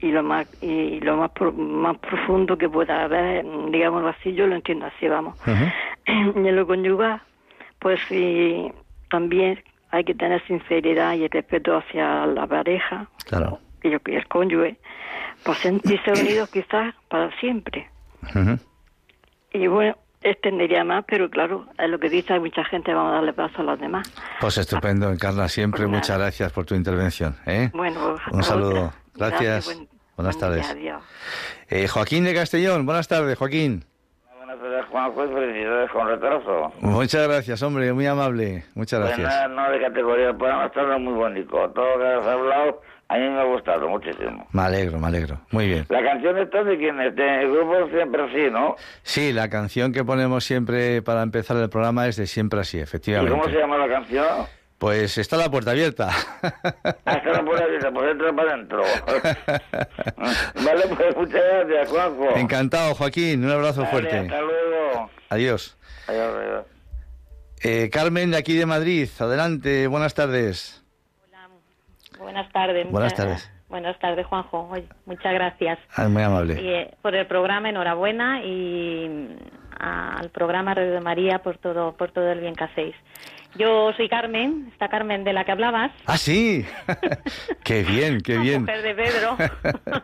[0.00, 4.46] y lo más y lo más pro- más profundo que pueda haber, digámoslo así, yo
[4.46, 5.36] lo entiendo así, vamos.
[6.06, 7.20] Y en lo conyugal,
[7.78, 8.70] pues sí,
[9.10, 13.58] también hay que tener sinceridad y respeto hacia la pareja Claro.
[13.82, 14.76] y el- el cónyuge,
[15.44, 17.88] pues sentirse unidos quizás para siempre.
[19.52, 23.14] Y bueno, extendería más, pero claro, es lo que dice, hay mucha gente, vamos a
[23.16, 24.12] darle paso a los demás.
[24.40, 27.36] Pues estupendo, Encarna, siempre Pues muchas gracias por tu intervención.
[27.46, 27.70] ¿eh?
[27.72, 28.92] Bueno, Un a saludo.
[29.14, 29.66] Gracias.
[29.66, 30.70] buen- Buenas buen día, tardes.
[30.70, 31.02] adiós.
[31.68, 33.84] Eh, Joaquín de Castellón, buenas tardes, Joaquín.
[34.36, 36.72] Buenas tardes, Juanjo, y felicidades con retraso.
[36.80, 38.64] Muchas gracias, hombre, muy amable.
[38.74, 39.28] Muchas Pues gracias.
[39.28, 40.30] nada, no de categoría,
[40.66, 41.70] está muy bonito.
[41.70, 44.46] Todo lo que has hablado a mí me ha gustado muchísimo.
[44.52, 45.40] Me alegro, me alegro.
[45.50, 45.86] Muy bien.
[45.88, 48.76] La canción está de quién es, del grupo Siempre Así, ¿no?
[49.02, 52.80] Sí, la canción que ponemos siempre para empezar el programa es de siempre así, ¿Y
[52.80, 53.32] efectivamente.
[53.32, 54.26] cómo se llama la canción?
[54.76, 56.08] Pues está la puerta abierta.
[57.04, 58.82] Hasta la puerta abierta, pues entra para adentro.
[60.64, 62.36] vale, pues muchas gracias, Juanjo.
[62.36, 63.44] Encantado, Joaquín.
[63.44, 64.18] Un abrazo fuerte.
[64.18, 65.10] Hasta luego.
[65.30, 65.76] Adiós.
[66.06, 66.66] Adiós, adiós.
[67.64, 69.08] Eh, Carmen, de aquí de Madrid.
[69.18, 70.84] Adelante, buenas tardes.
[72.18, 72.90] Buenas tardes.
[72.90, 73.50] Buenas tardes.
[73.68, 74.68] Buenas tardes, Juanjo.
[74.70, 76.60] Oye, muchas gracias Ah, muy amable.
[76.60, 81.92] Y, eh, por el programa, enhorabuena y mm, al programa Radio de María por todo,
[81.96, 82.94] por todo el bien que hacéis.
[83.56, 85.90] Yo soy Carmen, esta Carmen de la que hablabas.
[86.06, 86.64] Ah, sí.
[87.64, 88.60] qué bien, qué La bien.
[88.62, 89.36] mujer de Pedro.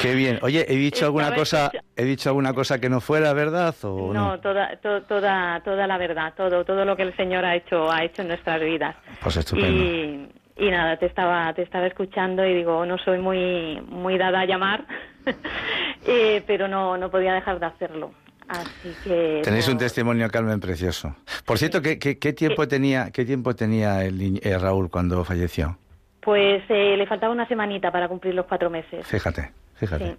[0.00, 0.38] qué bien.
[0.42, 4.30] Oye, he dicho alguna cosa, he dicho alguna cosa que no fuera verdad o no.
[4.30, 7.90] No, toda, to- toda, toda la verdad, todo, todo lo que el Señor ha hecho,
[7.90, 8.94] ha hecho en nuestras vidas.
[9.22, 9.82] Pues estupendo.
[9.82, 10.28] Y,
[10.58, 14.44] y nada, te estaba, te estaba escuchando y digo, no soy muy, muy dada a
[14.46, 14.84] llamar,
[16.06, 18.12] eh, pero no, no podía dejar de hacerlo.
[18.48, 19.42] Así que.
[19.44, 21.14] Tenéis no- un testimonio, Carmen, precioso.
[21.44, 25.76] Por cierto, ¿qué, qué, qué tiempo tenía, qué tiempo tenía el eh, Raúl cuando falleció?
[26.20, 29.06] Pues eh, le faltaba una semanita para cumplir los cuatro meses.
[29.06, 30.06] Fíjate, fíjate.
[30.12, 30.16] Sí.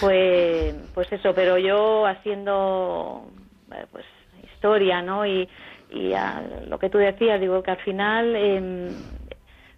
[0.00, 3.26] Pues, pues eso, pero yo haciendo
[3.72, 4.04] eh, pues
[4.54, 5.24] historia, ¿no?
[5.26, 5.48] Y,
[5.90, 8.88] y a lo que tú decías, digo que al final, em,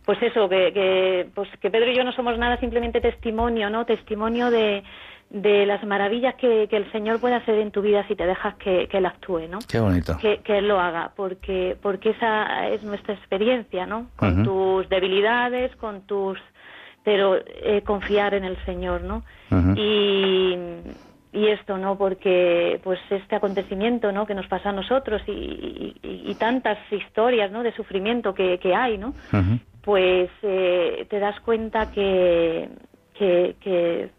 [0.06, 3.84] pues eso, que, que, pues que Pedro y yo no somos nada, simplemente testimonio, ¿no?
[3.84, 4.82] Testimonio de,
[5.30, 8.54] de las maravillas que, que el Señor puede hacer en tu vida si te dejas
[8.54, 9.58] que, que Él actúe, ¿no?
[9.68, 10.16] Qué bonito.
[10.18, 14.06] que, que él lo haga, porque porque esa es nuestra experiencia, ¿no?
[14.16, 16.38] Con tus debilidades, con tus
[17.04, 19.22] pero eh, confiar en el Señor, ¿no?
[19.76, 20.56] Y
[21.32, 21.98] y esto, ¿no?
[21.98, 24.26] Porque pues este acontecimiento, ¿no?
[24.26, 25.32] Que nos pasa a nosotros y,
[26.02, 27.62] y- y- tantas historias, ¿no?
[27.62, 29.12] De sufrimiento que, que hay, ¿no?
[29.86, 32.68] Pues eh, te das cuenta que
[33.14, 34.10] que, que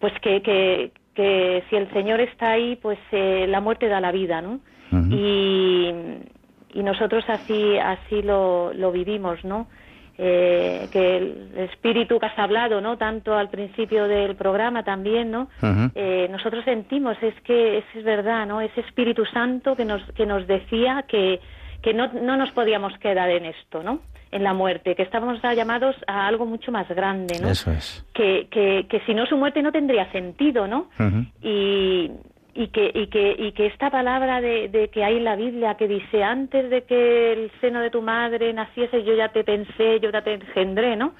[0.00, 4.10] pues que, que, que si el Señor está ahí, pues eh, la muerte da la
[4.12, 4.60] vida, ¿no?
[5.08, 5.90] Y,
[6.74, 9.68] y nosotros así así lo, lo vivimos, ¿no?
[10.18, 12.98] Eh, que el espíritu que has hablado, ¿no?
[12.98, 15.48] Tanto al principio del programa también, ¿no?
[15.94, 18.60] Eh, nosotros sentimos, es que es, es verdad, ¿no?
[18.60, 21.40] Ese Espíritu Santo que nos, que nos decía que,
[21.82, 24.00] que no, no nos podíamos quedar en esto, ¿no?
[24.30, 27.48] En la muerte, que estábamos llamados a algo mucho más grande, ¿no?
[27.48, 28.06] Eso es.
[28.14, 30.88] que, que, que si no su muerte no tendría sentido, ¿no?
[31.42, 32.10] Y,
[32.54, 35.74] y, que, y, que, y que esta palabra de, de que hay en la Biblia
[35.74, 40.00] que dice antes de que el seno de tu madre naciese yo ya te pensé,
[40.00, 41.14] yo ya te engendré, ¿no?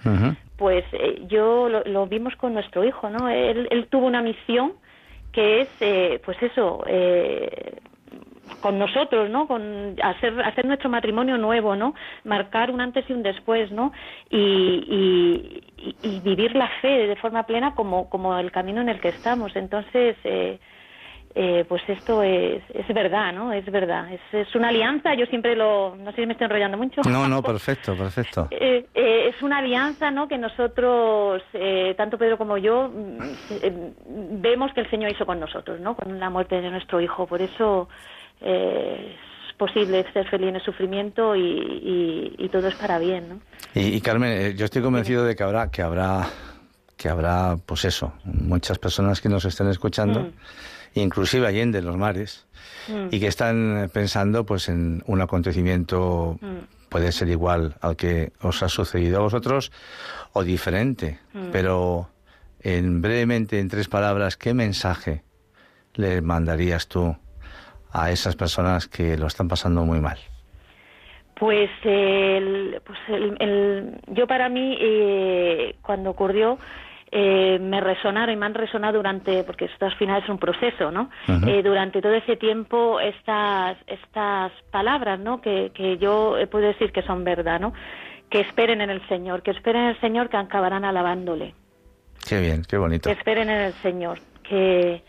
[0.56, 3.28] Pues eh, yo lo, lo vimos con nuestro hijo, ¿no?
[3.28, 4.74] Él, él tuvo una misión
[5.32, 7.78] que es, eh, pues eso, eh,
[8.60, 9.46] con nosotros, ¿no?
[9.46, 11.94] Con hacer, hacer nuestro matrimonio nuevo, ¿no?
[12.24, 13.92] Marcar un antes y un después, ¿no?
[14.30, 15.62] Y,
[16.02, 19.54] y, vivir la fe de forma plena como, como el camino en el que estamos.
[19.56, 20.58] Entonces, eh,
[21.34, 23.52] eh, pues esto es, es verdad, ¿no?
[23.52, 24.12] Es verdad.
[24.12, 25.96] Es, es una alianza, yo siempre lo...
[25.96, 27.00] No sé si me estoy enrollando mucho.
[27.08, 28.48] No, no, perfecto, perfecto.
[28.50, 30.28] Eh, eh, es una alianza, ¿no?
[30.28, 33.18] Que nosotros, eh, tanto Pedro como yo, mm,
[33.62, 35.96] eh, vemos que el Señor hizo con nosotros, ¿no?
[35.96, 37.26] Con la muerte de nuestro hijo.
[37.26, 37.88] Por eso
[38.42, 39.16] eh,
[39.48, 43.40] es posible ser feliz en el sufrimiento y, y- y todo es para bien, ¿no?
[43.74, 46.26] Y, y, Carmen, eh, yo estoy convencido de que habrá, que habrá,
[46.96, 50.30] que habrá, pues eso, muchas personas que nos estén escuchando,
[50.94, 52.46] inclusive allende los mares,
[52.88, 53.08] Mm.
[53.12, 56.88] y que están pensando, pues, en un acontecimiento Mm.
[56.88, 59.70] puede ser igual al que os ha sucedido a vosotros
[60.32, 61.50] o diferente, Mm.
[61.52, 62.08] pero
[62.60, 65.22] en brevemente, en tres palabras, ¿qué mensaje
[65.94, 67.16] le mandarías tú
[67.92, 70.18] a esas personas que lo están pasando muy mal?
[71.34, 76.58] Pues, el, pues el, el- yo para mí, eh, cuando ocurrió,
[77.10, 80.90] eh, me resonaron y me han resonado durante, porque esto al final es un proceso,
[80.90, 81.10] ¿no?
[81.46, 85.40] Eh, durante todo ese tiempo estas, estas palabras, ¿no?
[85.40, 87.72] Que, que yo eh, puedo decir que son verdad, ¿no?
[88.30, 91.54] Que esperen en el Señor, que esperen en el Señor que acabarán alabándole.
[92.26, 93.10] Qué bien, qué bonito.
[93.10, 95.02] Que esperen en el Señor, que,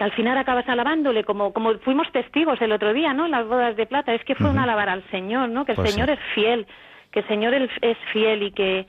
[0.00, 3.26] que al final acabas alabándole, como, como fuimos testigos el otro día, ¿no?
[3.26, 5.66] En las bodas de plata, es que fue un alabar al Señor, ¿no?
[5.66, 6.14] Que el Pues Señor sí.
[6.14, 6.66] es fiel,
[7.10, 8.86] que el Señor es es fiel y que,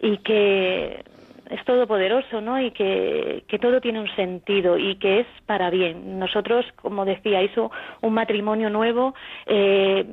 [0.00, 1.04] y que
[1.48, 2.60] es todopoderoso, ¿no?
[2.60, 6.18] Y que, que todo tiene un sentido y que es para bien.
[6.18, 9.14] Nosotros, como decía, hizo un matrimonio nuevo,
[9.46, 10.06] eh,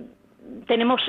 [0.68, 1.02] tenemos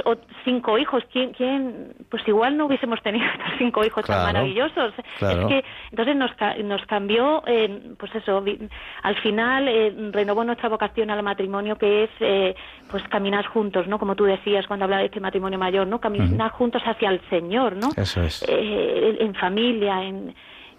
[0.45, 1.03] cinco hijos.
[1.13, 1.95] ¿Quién, quién?
[2.11, 4.95] Pues igual no hubiésemos tenido estos cinco hijos Claro, tan maravillosos.
[5.19, 5.41] claro.
[5.43, 6.31] Es que entonces nos,
[6.65, 8.43] nos cambió, eh, pues eso,
[9.03, 12.55] al final eh, renovó nuestra vocación al matrimonio, que es eh,
[12.91, 13.99] pues caminar juntos, ¿no?
[13.99, 16.01] Como tú decías cuando hablaba de este matrimonio mayor, ¿no?
[16.01, 17.89] Caminar juntos hacia el Señor, ¿no?
[17.97, 18.45] Eso es.
[18.49, 20.35] Eh, en familia, en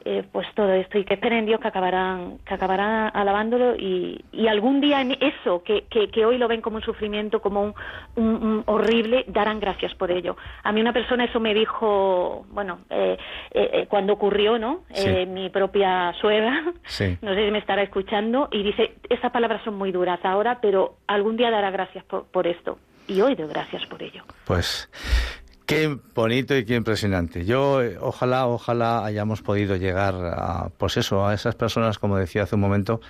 [0.09, 4.23] eh, pues todo esto y que esperen en Dios que acabarán que acabarán alabándolo y,
[4.31, 7.61] y algún día en eso que, que, que hoy lo ven como un sufrimiento como
[7.63, 7.73] un,
[8.15, 12.79] un- un horrible darán gracias por ello a mí una persona eso me dijo bueno
[12.89, 13.17] eh,
[13.51, 15.25] eh, eh, cuando ocurrió no Sí.
[15.27, 17.17] Mi propia suegra Sí.
[17.21, 20.95] no sé si me estará escuchando y dice esas palabras son muy duras ahora pero
[21.07, 24.89] algún día dará gracias por, por esto y hoy doy gracias por ello Pues
[25.67, 27.45] qué bonito y qué impresionante.
[27.45, 32.43] Yo eh, ojalá, ojalá hayamos podido llegar a, pues eso, a esas personas, como decía
[32.43, 33.01] hace un momento,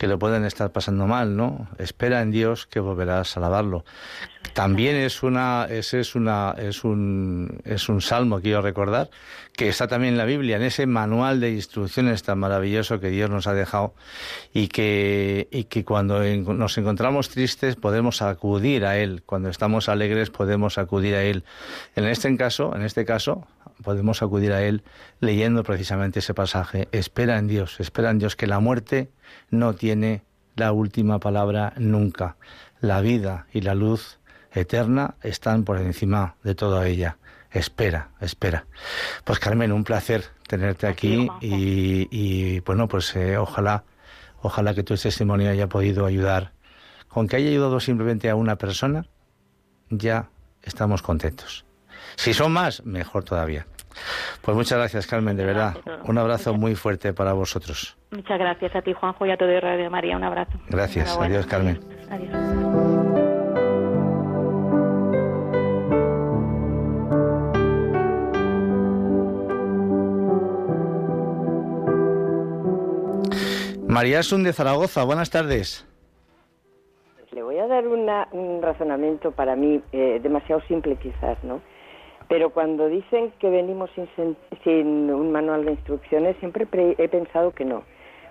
[0.00, 1.68] que lo pueden estar pasando mal, ¿no?
[1.76, 3.84] Espera en Dios que volverás a alabarlo.
[4.54, 9.10] También es una, es una, es un, es un salmo quiero recordar
[9.54, 13.28] que está también en la Biblia, en ese manual de instrucciones tan maravilloso que Dios
[13.28, 13.94] nos ha dejado
[14.54, 20.30] y que, y que cuando nos encontramos tristes podemos acudir a Él, cuando estamos alegres
[20.30, 21.44] podemos acudir a Él.
[21.94, 23.46] En este caso, en este caso,
[23.84, 24.82] podemos acudir a Él
[25.20, 26.88] leyendo precisamente ese pasaje.
[26.90, 29.10] Espera en Dios, espera en Dios que la muerte
[29.50, 30.22] no tiene
[30.56, 32.36] la última palabra nunca.
[32.80, 34.18] La vida y la luz
[34.52, 37.18] eterna están por encima de toda ella.
[37.50, 38.66] Espera, espera.
[39.24, 43.84] Pues Carmen, un placer tenerte aquí y, bueno, pues eh, ojalá,
[44.40, 46.52] ojalá que tu testimonio haya podido ayudar.
[47.08, 49.06] Con que haya ayudado simplemente a una persona,
[49.88, 50.30] ya
[50.62, 51.64] estamos contentos.
[52.16, 53.66] Si son más, mejor todavía.
[54.42, 55.74] Pues muchas gracias, Carmen, de verdad.
[56.04, 57.96] Un abrazo muy fuerte para vosotros.
[58.10, 61.16] muchas gracias a ti Juanjo y a todo Radio María un abrazo Gracias.
[61.18, 61.80] Adiós, Carmen.
[62.10, 62.34] Adiós.
[73.88, 75.86] María Asun de Zaragoza, buenas tardes.
[77.32, 81.60] Le voy a dar una- un razonamiento para mí eh, demasiado simple quizás, ¿no?
[82.30, 87.50] Pero cuando dicen que venimos sin, sin un manual de instrucciones, siempre pre- he pensado
[87.50, 87.82] que no,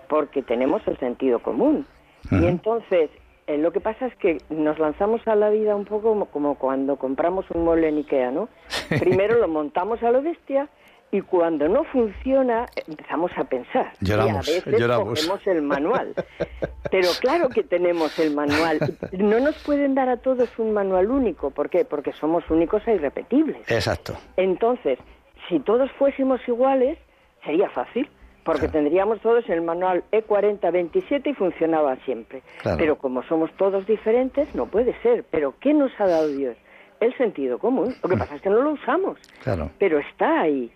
[0.07, 1.85] porque tenemos el sentido común.
[2.31, 3.09] Y entonces,
[3.47, 6.55] eh, lo que pasa es que nos lanzamos a la vida un poco como, como
[6.55, 8.49] cuando compramos un mueble en Ikea, ¿no?
[8.99, 10.67] Primero lo montamos a lo bestia
[11.11, 13.93] y cuando no funciona empezamos a pensar.
[14.01, 15.07] Lloramos, y a veces lloramos.
[15.27, 16.13] cogemos el manual.
[16.91, 18.79] Pero claro que tenemos el manual.
[19.13, 21.51] No nos pueden dar a todos un manual único.
[21.51, 21.85] ¿Por qué?
[21.85, 23.57] Porque somos únicos e irrepetibles.
[23.69, 24.13] Exacto.
[24.37, 24.99] Entonces,
[25.47, 26.97] si todos fuésemos iguales,
[27.43, 28.09] sería fácil.
[28.45, 28.73] Porque Claro.
[28.73, 32.41] tendríamos todos el manual E E4027 y funcionaba siempre.
[32.61, 32.77] Claro.
[32.77, 35.23] Pero como somos todos diferentes, no puede ser.
[35.29, 36.55] ¿Pero qué nos ha dado Dios?
[36.99, 37.93] El sentido común.
[38.01, 39.19] Lo que pasa es que no lo usamos.
[39.43, 39.69] Claro.
[39.77, 40.71] Pero está ahí.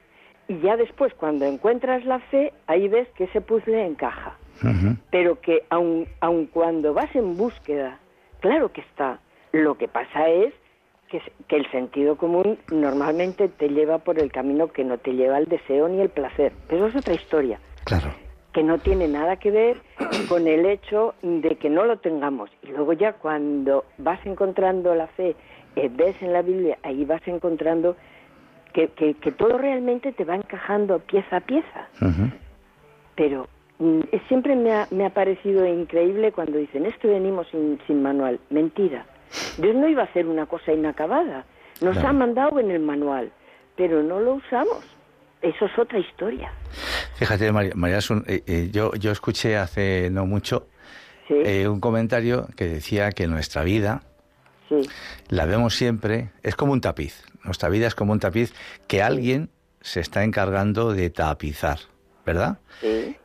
[0.53, 4.37] Y ya después, cuando encuentras la fe, ahí ves que ese puzzle encaja
[5.09, 7.99] pero que aun, aun cuando vas en búsqueda,
[8.39, 9.19] claro que está.
[9.51, 10.53] Lo que pasa es
[11.09, 15.37] que, que el sentido común normalmente te lleva por el camino que no te lleva
[15.37, 16.53] al deseo ni el placer.
[16.67, 17.59] Pero es otra historia.
[17.85, 18.13] Claro.
[18.53, 19.81] que no tiene nada que ver
[20.29, 22.51] con el hecho de que no lo tengamos.
[22.61, 25.35] Y luego ya cuando vas encontrando la fe,
[25.75, 27.97] eh, ves en la Biblia, ahí vas encontrando
[28.73, 31.87] que, que, todo realmente te va encajando pieza a pieza.
[33.15, 33.47] Pero
[33.79, 38.01] mm, siempre me ha, me ha, parecido increíble cuando dicen, es que venimos sin, sin
[38.01, 38.39] manual.
[38.49, 39.05] Mentira.
[39.57, 41.45] Dios no iba a hacer una cosa inacabada.
[41.81, 43.31] Nos ha mandado en el manual,
[43.75, 44.83] pero no lo usamos.
[45.41, 46.53] Eso es otra historia.
[47.15, 50.67] Fíjate, María, María eh, eh, yo, yo escuché hace no mucho
[51.29, 54.03] eh, un comentario que decía que nuestra vida
[55.29, 57.23] la vemos siempre, es como un tapiz.
[57.43, 58.53] Nuestra vida es como un tapiz
[58.87, 59.49] que alguien
[59.81, 61.79] se está encargando de tapizar,
[62.25, 62.59] ¿verdad?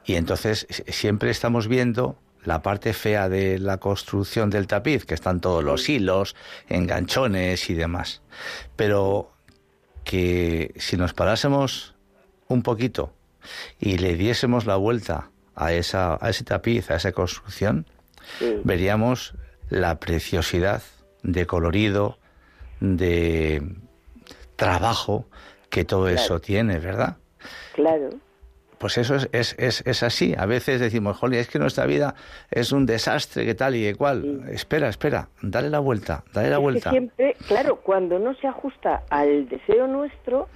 [0.05, 5.41] Y entonces siempre estamos viendo la parte fea de la construcción del tapiz, que están
[5.41, 6.35] todos los hilos,
[6.69, 8.23] enganchones y demás.
[8.77, 9.33] Pero
[10.05, 11.95] que si nos parásemos
[12.49, 13.13] un poquito
[13.79, 17.87] y le diésemos la vuelta a, esa, a ese tapiz, a esa construcción,
[18.65, 19.35] veríamos
[19.69, 20.83] la preciosidad
[21.23, 22.19] de colorido,
[22.81, 23.63] de
[24.59, 25.25] trabajo
[25.71, 27.17] que todo eso tiene, ¿verdad?
[27.73, 28.11] Claro.
[28.79, 30.35] Pues eso es, es, es, es, así.
[30.37, 32.15] A veces decimos, jolly, es que nuestra vida
[32.51, 34.45] es un desastre, que tal y de cual.
[34.51, 36.91] Espera, espera, dale la vuelta, dale la vuelta.
[36.91, 40.49] siempre, claro, cuando no se ajusta al deseo nuestro,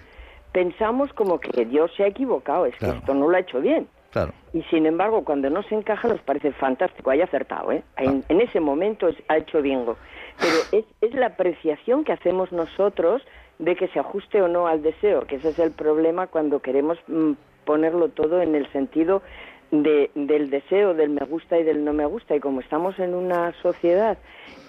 [0.52, 3.88] pensamos como que Dios se ha equivocado, es que esto no lo ha hecho bien.
[4.10, 4.32] Claro.
[4.52, 7.82] Y sin embargo, cuando no se encaja, nos parece fantástico, haya acertado, ¿eh?
[7.96, 8.02] Ah.
[8.04, 9.96] En, ese momento ha hecho bingo.
[10.38, 13.22] Pero es, es la apreciación que hacemos nosotros
[13.62, 16.98] de que se ajuste o no al deseo, que ese es el problema cuando queremos
[17.06, 17.34] mm,
[17.64, 19.22] ponerlo todo en el sentido
[19.70, 22.34] de, del deseo, del me gusta y del no me gusta.
[22.34, 24.18] Y como estamos en una sociedad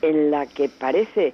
[0.03, 1.33] en la que parece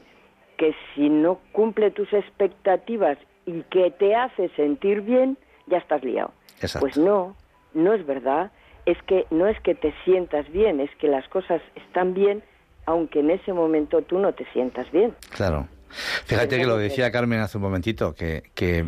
[0.55, 5.38] que si no cumple tus expectativas y que te hace sentir bien,
[5.68, 6.32] ya estás liado.
[6.80, 7.36] Pues no,
[7.74, 8.53] no es verdad.
[8.86, 12.41] Es que no es que te sientas bien, es que las cosas están bien,
[12.86, 15.14] aunque en ese momento tú no te sientas bien.
[15.32, 15.68] Claro.
[16.26, 18.86] Fíjate que lo decía Carmen hace un momentito, que, que,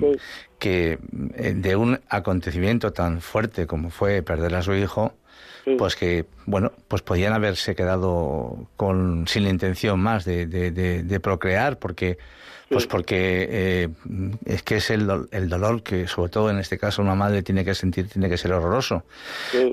[0.59, 5.13] que de un acontecimiento tan fuerte como fue perder a su hijo,
[5.77, 11.77] pues que, bueno, pues podían haberse quedado con, sin la intención más de, de, procrear,
[11.77, 12.17] porque,
[12.69, 13.89] pues porque eh,
[14.45, 17.63] es que es el, el, dolor que, sobre todo en este caso, una madre tiene
[17.63, 19.03] que sentir, tiene que ser horroroso.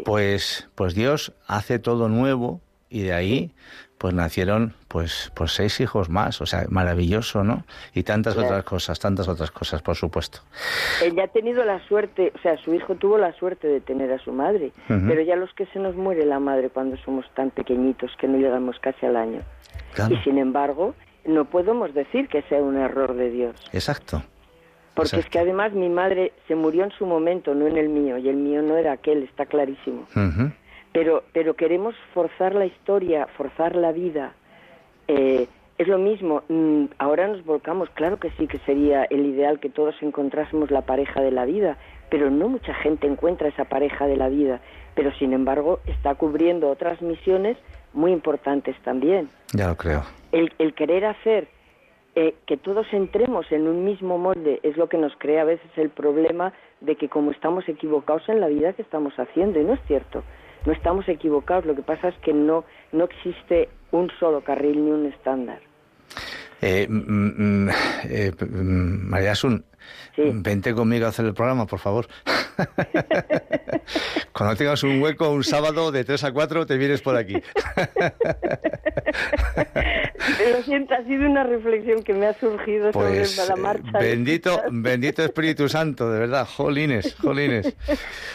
[0.05, 2.61] Pues, pues Dios hace todo nuevo
[2.91, 3.53] y de ahí
[3.99, 7.65] pues nacieron pues pues seis hijos más, o sea, maravilloso, ¿no?
[7.95, 10.41] Y tantas otras cosas, tantas otras cosas, por supuesto.
[11.03, 14.19] Ella ha tenido la suerte, o sea, su hijo tuvo la suerte de tener a
[14.19, 18.13] su madre, pero ya los que se nos muere la madre cuando somos tan pequeñitos
[18.19, 19.43] que no llegamos casi al año.
[20.09, 23.57] Y sin embargo, no podemos decir que sea un error de Dios.
[23.73, 24.23] Exacto.
[24.95, 28.19] Porque es que además mi madre se murió en su momento, no en el mío,
[28.19, 30.07] y el mío no era aquel, está clarísimo
[30.93, 34.33] pero, pero queremos forzar la historia, forzar la vida.
[35.07, 35.47] Eh,
[35.79, 39.71] es lo mismo, mm, ahora nos volcamos, claro que sí que sería el ideal que
[39.71, 41.79] todos encontrásemos la pareja de la vida,
[42.11, 44.61] pero no mucha gente encuentra esa pareja de la vida,
[44.97, 47.57] pero sin embargo está cubriendo otras misiones
[47.93, 49.31] muy importantes también.
[49.53, 50.03] Ya lo creo.
[50.33, 51.47] El, el querer hacer
[52.17, 55.71] eh, que todos entremos en un mismo molde es lo que nos crea a veces
[55.77, 59.75] el problema de que como estamos equivocados en la vida que estamos haciendo, y no
[59.75, 60.25] es cierto
[60.69, 62.63] no estamos equivocados, lo que pasa es que no,
[62.93, 65.61] no existe un solo carril ni un estándar.
[66.61, 67.69] Eh, mm, mm,
[68.11, 69.65] eh, mm, María Asun,
[70.17, 72.09] vente conmigo a hacer el programa, por favor.
[74.33, 77.35] Cuando tengas un hueco, un sábado de 3 a 4, te vienes por aquí.
[80.53, 83.99] Lo siento, ha sido una reflexión que me ha surgido sobre pues, la marcha.
[83.99, 87.77] Bendito, bendito Espíritu Santo, de verdad, jolines, jolines.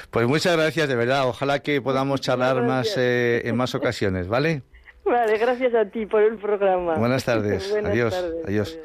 [0.09, 1.27] Pues muchas gracias, de verdad.
[1.27, 4.63] Ojalá que podamos charlar más eh, en más ocasiones, ¿vale?
[5.05, 6.95] Vale, gracias a ti por el programa.
[6.95, 7.73] Buenas tardes.
[7.85, 8.79] adiós, adiós.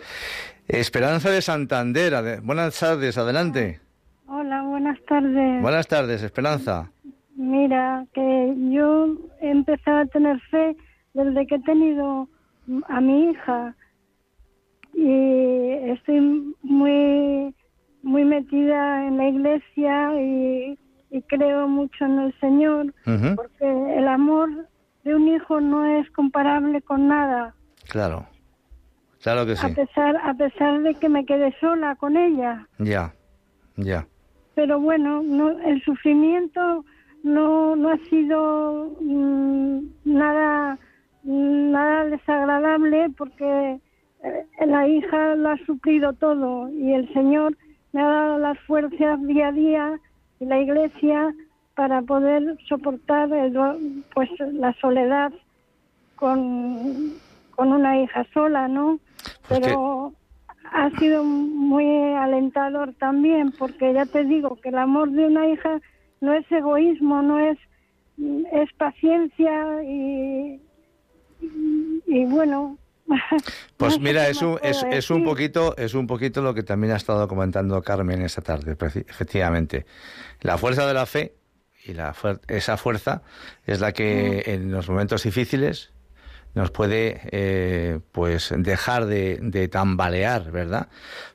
[0.68, 2.40] Esperanza de Santander.
[2.42, 3.80] Buenas tardes, adelante.
[4.26, 5.62] Hola, buenas tardes.
[5.62, 6.90] Buenas tardes, Esperanza.
[7.36, 10.76] Mira, que yo he empezado a tener fe
[11.14, 12.28] desde que he tenido
[12.88, 13.74] a mi hija
[14.92, 17.54] y estoy muy
[18.02, 20.78] muy metida en la iglesia y,
[21.28, 22.94] creo mucho en el Señor
[23.36, 24.50] porque el amor
[25.04, 27.54] de un hijo no es comparable con nada.
[27.88, 28.26] Claro,
[29.22, 29.66] claro que sí.
[29.66, 32.66] A pesar, a pesar de que me quedé sola con ella.
[32.78, 33.12] Ya,
[33.76, 34.06] ya.
[34.54, 36.84] Pero bueno, no, el sufrimiento
[37.22, 40.78] no, no ha sido mm, nada,
[41.22, 43.80] nada desagradable porque
[44.24, 47.56] eh, la hija lo ha suplido todo y el Señor
[47.92, 50.00] me ha dado las fuerzas día a día
[50.40, 51.34] y la iglesia
[51.74, 55.32] para poder soportar el, pues la soledad
[56.16, 57.12] con,
[57.54, 58.98] con una hija sola, ¿no?
[59.48, 60.12] Pero
[60.72, 65.80] ha sido muy alentador también, porque ya te digo que el amor de una hija
[66.20, 67.58] no es egoísmo, no es
[68.52, 70.60] es paciencia y,
[71.40, 72.76] y, y bueno.
[73.76, 76.96] Pues mira, es un, es, es un poquito, es un poquito lo que también ha
[76.96, 78.72] estado comentando Carmen esta tarde,
[79.06, 79.86] efectivamente.
[80.40, 81.34] La fuerza de la fe
[81.84, 83.22] y la fuer- esa fuerza
[83.66, 84.50] es la que Mm.
[84.50, 85.92] en los momentos difíciles
[86.54, 90.88] nos puede eh, pues dejar de, de tambalear, ¿verdad?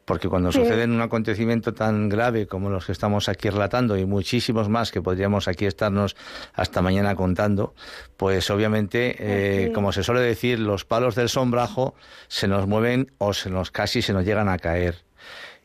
[0.06, 0.60] Porque cuando Sí.
[0.60, 5.02] sucede un acontecimiento tan grave como los que estamos aquí relatando y muchísimos más que
[5.02, 6.16] podríamos aquí estarnos
[6.54, 7.74] hasta mañana contando,
[8.18, 9.74] pues obviamente, eh, Sí.
[9.74, 11.96] como se suele decir, los palos del sombrajo
[12.28, 15.06] se nos mueven o se nos casi se nos llegan a caer.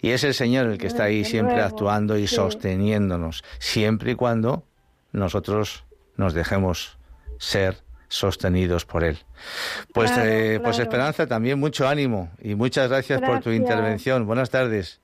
[0.00, 2.36] Y es el Señor el que está ahí siempre actuando y sí.
[2.36, 4.64] sosteniéndonos, siempre y cuando
[5.10, 5.84] nosotros
[6.16, 6.98] nos dejemos
[7.38, 7.78] ser
[8.08, 9.18] sostenidos por Él.
[9.94, 10.78] Pues, Claro, eh, pues.
[10.78, 14.26] Esperanza, también mucho ánimo y muchas gracias, por tu intervención.
[14.26, 15.00] Buenas tardes.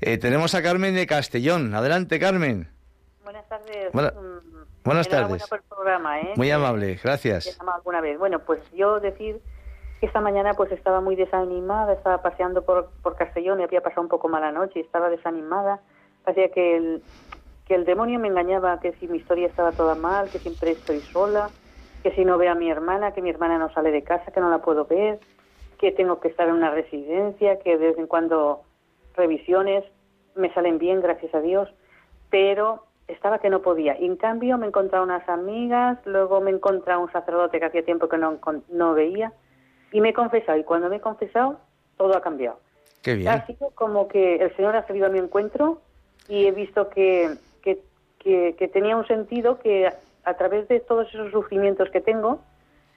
[0.00, 1.74] Eh, tenemos a Carmen de Castellón.
[1.74, 2.68] Adelante, Carmen.
[3.22, 3.92] Buenas tardes.
[3.92, 5.46] Buena- Mm, buenas tardes.
[5.48, 6.32] por el programa, ¿eh?
[6.36, 7.56] Muy amable, gracias.
[7.58, 8.18] llamado alguna vez.
[8.18, 9.40] Bueno, pues yo decir
[10.00, 14.02] que esta mañana pues estaba muy desanimada, estaba paseando por, por Castellón y había pasado
[14.02, 15.80] un poco mala noche y estaba desanimada.
[16.24, 17.02] Parecía que el,
[17.66, 21.00] que el demonio me engañaba, que si mi historia estaba toda mal, que siempre estoy
[21.00, 21.48] sola,
[22.04, 24.38] que si no veo a mi hermana, que mi hermana no sale de casa, que
[24.38, 25.18] no la puedo ver,
[25.78, 28.60] que tengo que estar en una residencia, que de vez en cuando
[29.16, 29.84] revisiones
[30.34, 31.72] me salen bien, gracias a Dios,
[32.28, 33.98] pero estaba que no podía.
[33.98, 37.64] Y en cambio me he encontrado unas amigas, luego me he encontrado un sacerdote que
[37.64, 38.38] hacía tiempo que no,
[38.68, 39.32] no veía
[39.90, 40.58] y me he confesado.
[40.58, 41.58] Y cuando me he confesado,
[41.96, 42.60] todo ha cambiado.
[43.02, 43.28] Qué bien.
[43.28, 45.80] Ha sido como que el Señor ha salido a mi encuentro
[46.28, 47.30] y he visto que,
[47.62, 47.80] que,
[48.18, 49.90] que, que tenía un sentido que
[50.24, 52.42] a, través de todos esos sufrimientos que tengo,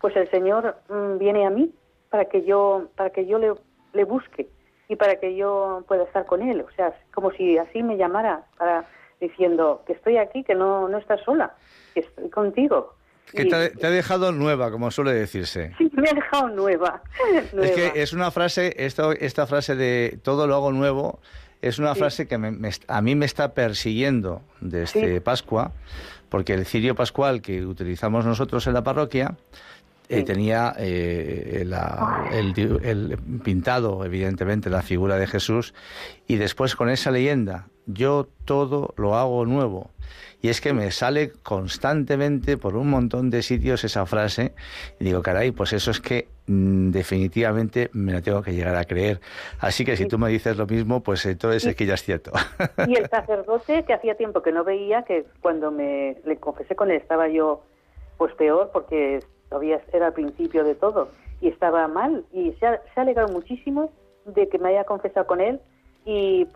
[0.01, 1.73] pues el Señor mm, viene a mí
[2.09, 3.53] para que yo, para que yo le,
[3.93, 4.47] le busque
[4.87, 6.61] y para que yo pueda estar con Él.
[6.61, 8.85] O sea, como si así me llamara para
[9.19, 11.55] diciendo que estoy aquí, que no, no estás sola,
[11.93, 12.93] que estoy contigo.
[13.33, 15.73] Que Y- te, ha- te ha dejado nueva, como suele decirse.
[15.77, 17.01] Sí, me ha dejado nueva.
[17.33, 17.73] Es nueva.
[17.75, 21.19] que es una frase, esto, esta frase de todo lo hago nuevo,
[21.61, 21.99] es una Sí.
[21.99, 25.19] frase que me- me a mí me está persiguiendo desde Sí.
[25.19, 25.71] Pascua,
[26.29, 29.35] porque el cirio pascual que utilizamos nosotros en la parroquia
[30.09, 35.73] eh, tenía eh, la- el pintado, evidentemente, la figura de Jesús,
[36.27, 39.89] y después con esa leyenda, yo todo lo hago nuevo.
[40.39, 44.53] Y es que me sale constantemente por un montón de sitios esa frase
[44.99, 48.85] y digo, caray, pues eso es que mm, definitivamente me la tengo que llegar a
[48.85, 49.19] creer.
[49.59, 52.31] Así que si tú me dices lo mismo, pues entonces es que ya es cierto.
[52.87, 56.91] Y el sacerdote, que hacía tiempo que no veía, que cuando me le confesé con
[56.91, 57.63] él estaba yo
[58.17, 59.19] pues peor porque
[59.49, 61.09] todavía era al principio de todo
[61.41, 63.91] y estaba mal y se ha, se ha alegrado muchísimo
[64.25, 65.59] de que me haya confesado con él
[66.05, 66.47] y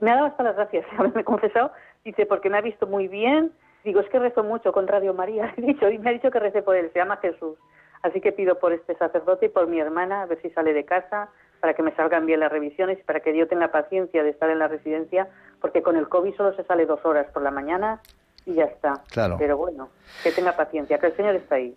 [0.00, 1.72] me ha dado hasta las gracias haberme confesado.
[2.04, 3.52] Dice, porque me ha visto muy bien.
[3.84, 6.38] Digo, es que rezo mucho con Radio María, he dicho, y me ha dicho que
[6.38, 7.58] recé por él, se llama Jesús.
[8.02, 10.84] Así que pido por este sacerdote y por mi hermana, a ver si sale de
[10.84, 11.30] casa,
[11.60, 14.50] para que me salgan bien las revisiones y para que yo tenga paciencia de estar
[14.50, 15.28] en la residencia,
[15.60, 18.00] porque con el COVID solo se sale dos horas por la mañana
[18.44, 19.02] y ya está.
[19.12, 19.36] Claro.
[19.38, 19.90] Pero bueno,
[20.24, 21.76] que tenga paciencia, que el Señor está ahí.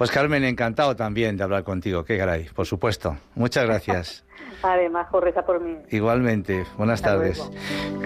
[0.00, 2.04] Pues Carmen, encantado también de hablar contigo.
[2.06, 3.18] Qué caray, por supuesto.
[3.34, 4.24] Muchas gracias.
[4.62, 5.76] Además, reza por mí.
[5.90, 7.50] Igualmente, buenas Hasta tardes.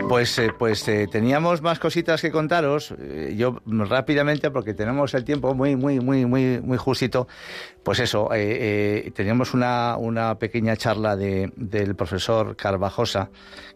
[0.09, 2.93] Pues, eh, pues eh, teníamos más cositas que contaros.
[2.99, 7.29] Eh, yo rápidamente, porque tenemos el tiempo muy, muy, muy, muy, muy justito.
[7.85, 8.29] Pues eso,
[9.15, 13.31] teníamos una, una pequeña charla de, del profesor Carvajosa,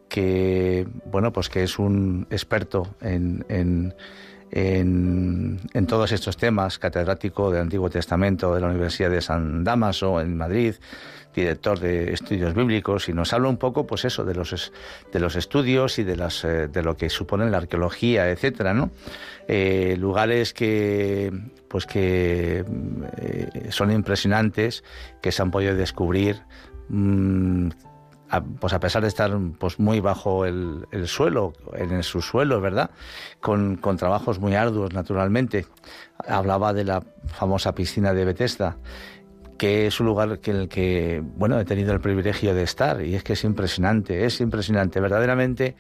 [0.08, 3.94] que bueno, pues que es un experto en, en
[4.50, 10.36] en, todos estos temas, catedrático del Antiguo Testamento de la Universidad de San Damaso en
[10.36, 10.74] Madrid,
[11.34, 14.72] director de estudios bíblicos y nos habla un poco, pues eso, de los
[15.12, 18.90] de los estudios y de las eh, de lo que supone la arqueología, etcétera, ¿no?
[19.46, 21.32] Eh, lugares que
[21.68, 22.64] pues que
[23.18, 24.82] eh, son impresionantes,
[25.20, 26.42] que se han podido descubrir.
[28.30, 32.60] A, pues a pesar de estar pues muy bajo el, el suelo, en el subsuelo,
[32.60, 32.90] ¿verdad?
[33.40, 35.66] Con, con, trabajos muy arduos, naturalmente.
[36.26, 38.76] Hablaba de la famosa piscina de Bethesda,
[39.58, 43.04] que es un lugar que en el que, bueno, he tenido el privilegio de estar
[43.04, 45.00] y es que es impresionante, es impresionante.
[45.00, 45.74] Verdaderamente,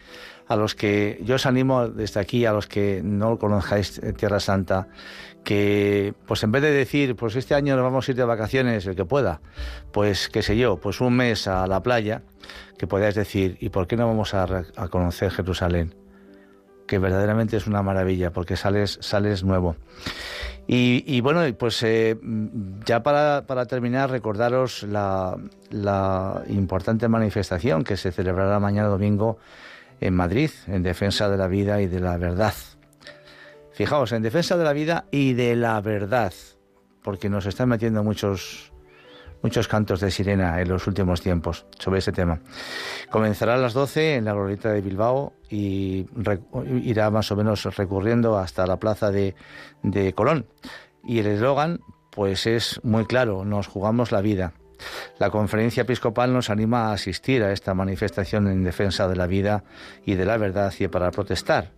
[0.48, 4.88] a los que yo os animo desde aquí, a los que no conozcáis Tierra Santa,
[5.44, 8.86] que pues en vez de decir, pues este año nos vamos a ir de vacaciones,
[8.86, 9.40] el que pueda,
[9.92, 12.22] pues qué sé yo, pues un mes a la playa,
[12.78, 15.94] que podáis decir, ¿y por qué no vamos a, a conocer Jerusalén?
[16.88, 19.76] que verdaderamente es una maravilla, porque sales, sales nuevo.
[20.70, 22.18] Y, bueno, pues eh,
[22.84, 25.34] ya para, para, terminar, recordaros la,
[25.70, 29.38] la importante manifestación que se celebrará mañana domingo
[30.00, 32.54] en Madrid, en defensa de la vida y de la verdad.
[33.72, 36.32] Fijaos, en defensa de la vida y de la verdad,
[37.02, 38.72] porque nos están metiendo muchos
[39.42, 42.40] muchos cantos de sirena en los últimos tiempos sobre ese tema.
[43.10, 46.06] Comenzará a las 12 en la glorieta de Bilbao y
[46.82, 49.34] irá más o menos recurriendo hasta la plaza de,
[49.82, 50.46] de Colón.
[51.04, 51.80] Y el eslogan,
[52.10, 54.54] pues es muy claro, nos jugamos la vida.
[55.18, 59.64] La conferencia episcopal nos anima a asistir a esta manifestación en defensa de la vida
[60.04, 61.72] y de la verdad y para protestar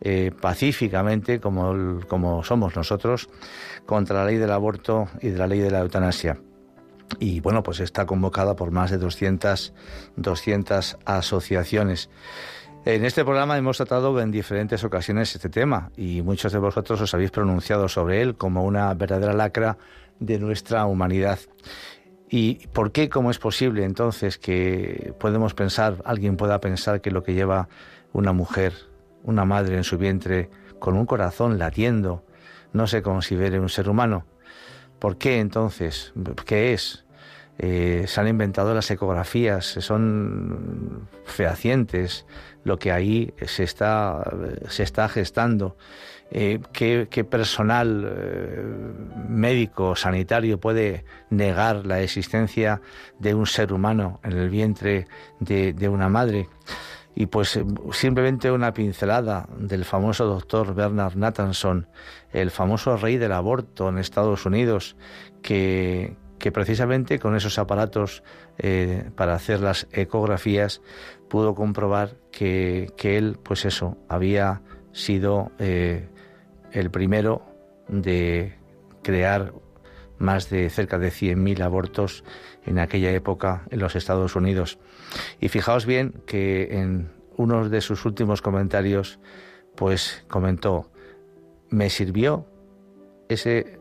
[0.00, 3.28] eh, pacíficamente, como, como somos nosotros,
[3.86, 6.38] contra la ley del aborto y de la ley de la eutanasia
[7.18, 9.72] y bueno, pues está convocada por más de 200,
[10.16, 12.08] 200 asociaciones.
[12.84, 17.14] En este programa hemos tratado en diferentes ocasiones este tema y muchos de vosotros os
[17.14, 19.78] habéis pronunciado sobre él como una verdadera lacra
[20.18, 21.38] de nuestra humanidad.
[22.34, 23.10] ¿Y por qué?
[23.10, 27.68] ¿Cómo es posible entonces que podemos pensar, alguien pueda pensar que lo que lleva
[28.14, 28.72] una mujer,
[29.22, 32.24] una madre en su vientre, con un corazón latiendo,
[32.72, 34.24] no se considere un ser humano?
[34.98, 36.14] ¿Por qué entonces?
[36.46, 37.04] ¿Qué es?
[37.58, 42.24] Eh, se han inventado las ecografías, son fehacientes
[42.64, 44.24] lo que ahí se está,
[44.70, 45.76] se está gestando.
[46.34, 48.62] Eh, ¿qué, personal eh,
[49.28, 52.80] médico, sanitario puede negar la existencia
[53.18, 55.06] de un ser humano en el vientre
[55.40, 56.48] de, una madre?
[57.14, 57.60] Y pues
[57.92, 61.86] simplemente una pincelada del famoso doctor Bernard Nathanson,
[62.32, 64.96] el famoso rey del aborto en Estados Unidos,
[65.42, 68.22] que, que precisamente con esos aparatos
[68.58, 70.80] eh, para hacer las ecografías
[71.28, 74.62] pudo comprobar que, él, pues eso, había
[74.92, 76.08] sido eh,
[76.72, 77.42] el primero
[77.88, 78.54] de
[79.02, 79.52] crear
[80.18, 82.24] más de cerca de 100.000 abortos
[82.64, 84.78] en aquella época en los Estados Unidos.
[85.40, 89.18] Y fijaos bien que en uno de sus últimos comentarios,
[89.74, 90.90] pues comentó,
[91.70, 92.46] me sirvió
[93.28, 93.80] ese,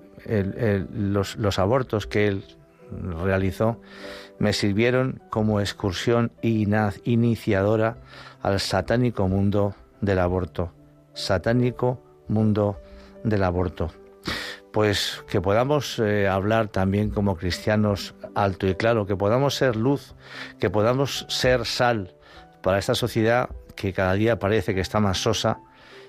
[0.93, 2.43] los, los abortos que él
[3.23, 3.79] realizó,
[4.39, 7.97] me sirvieron como excursión iniciadora
[8.41, 10.73] al satánico mundo del aborto.
[11.13, 12.01] Satánico
[12.31, 12.79] mundo
[13.23, 13.91] del aborto.
[14.71, 20.15] Pues que podamos eh, hablar también como cristianos alto y claro, que podamos ser luz,
[20.59, 22.15] que podamos ser sal
[22.61, 25.59] para esta sociedad que cada día parece que está más sosa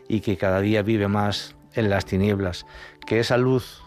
[0.08, 2.66] y que cada día vive más en las tinieblas,
[3.06, 3.81] que esa luz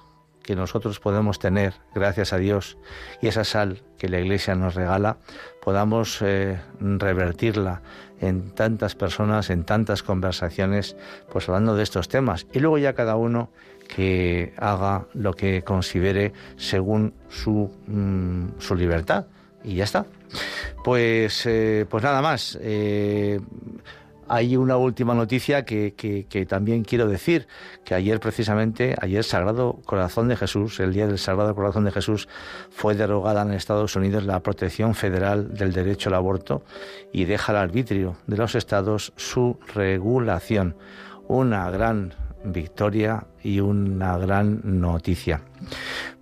[0.45, 2.77] que nosotros podemos tener, gracias a Dios,
[3.19, 5.17] y esa sal que la Iglesia nos regala,
[5.61, 7.81] podamos eh, revertirla
[8.21, 10.95] en tantas personas, en tantas conversaciones,
[11.31, 12.45] pues hablando de estos temas.
[12.53, 13.49] Y luego ya cada uno
[13.87, 19.25] que haga lo que considere según su, mm, su libertad.
[19.63, 20.05] Y ya está.
[20.83, 22.57] Pues, eh, pues nada más.
[22.61, 23.39] Eh,
[24.27, 27.47] hay una última noticia que, que, también quiero decir,
[27.83, 32.27] que ayer precisamente, ayer Sagrado Corazón de Jesús, el Día del Sagrado Corazón de Jesús,
[32.69, 36.63] fue derogada en Estados Unidos la protección federal del derecho al aborto
[37.11, 40.75] y deja al arbitrio de los estados su regulación.
[41.27, 42.13] Una gran
[42.43, 45.41] victoria y una gran noticia.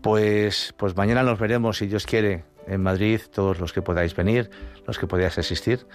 [0.01, 4.49] Pues, pues mañana nos veremos, si Dios quiere, en Madrid, todos los que podáis venir,
[4.85, 5.85] los que podáis asistir.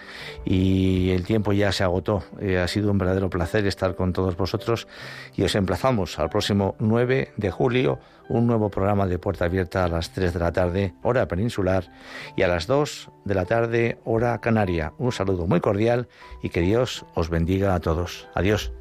[0.45, 2.23] Y el tiempo ya se agotó.
[2.39, 4.87] Eh, ha sido un verdadero placer estar con todos vosotros
[5.35, 7.99] y os emplazamos al próximo 9 de julio,
[8.29, 11.91] un nuevo programa de Puerta Abierta a las 3 de la tarde, hora peninsular,
[12.35, 14.93] y a las 2 de la tarde, hora canaria.
[14.97, 16.07] Un saludo muy cordial
[16.43, 18.27] y que Dios os bendiga a todos.
[18.35, 18.71] Adiós.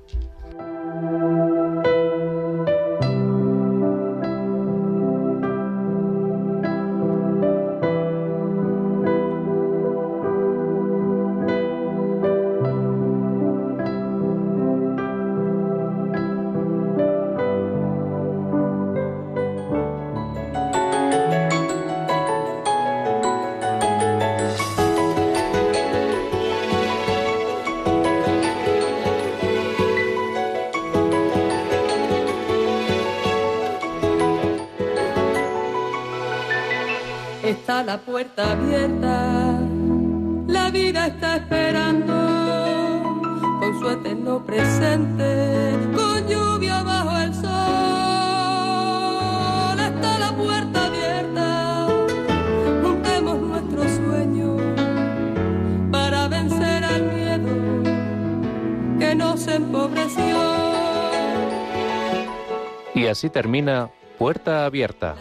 [63.30, 65.16] Termina Puerta Abierta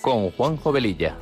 [0.00, 1.16] con Juan Jovelilla.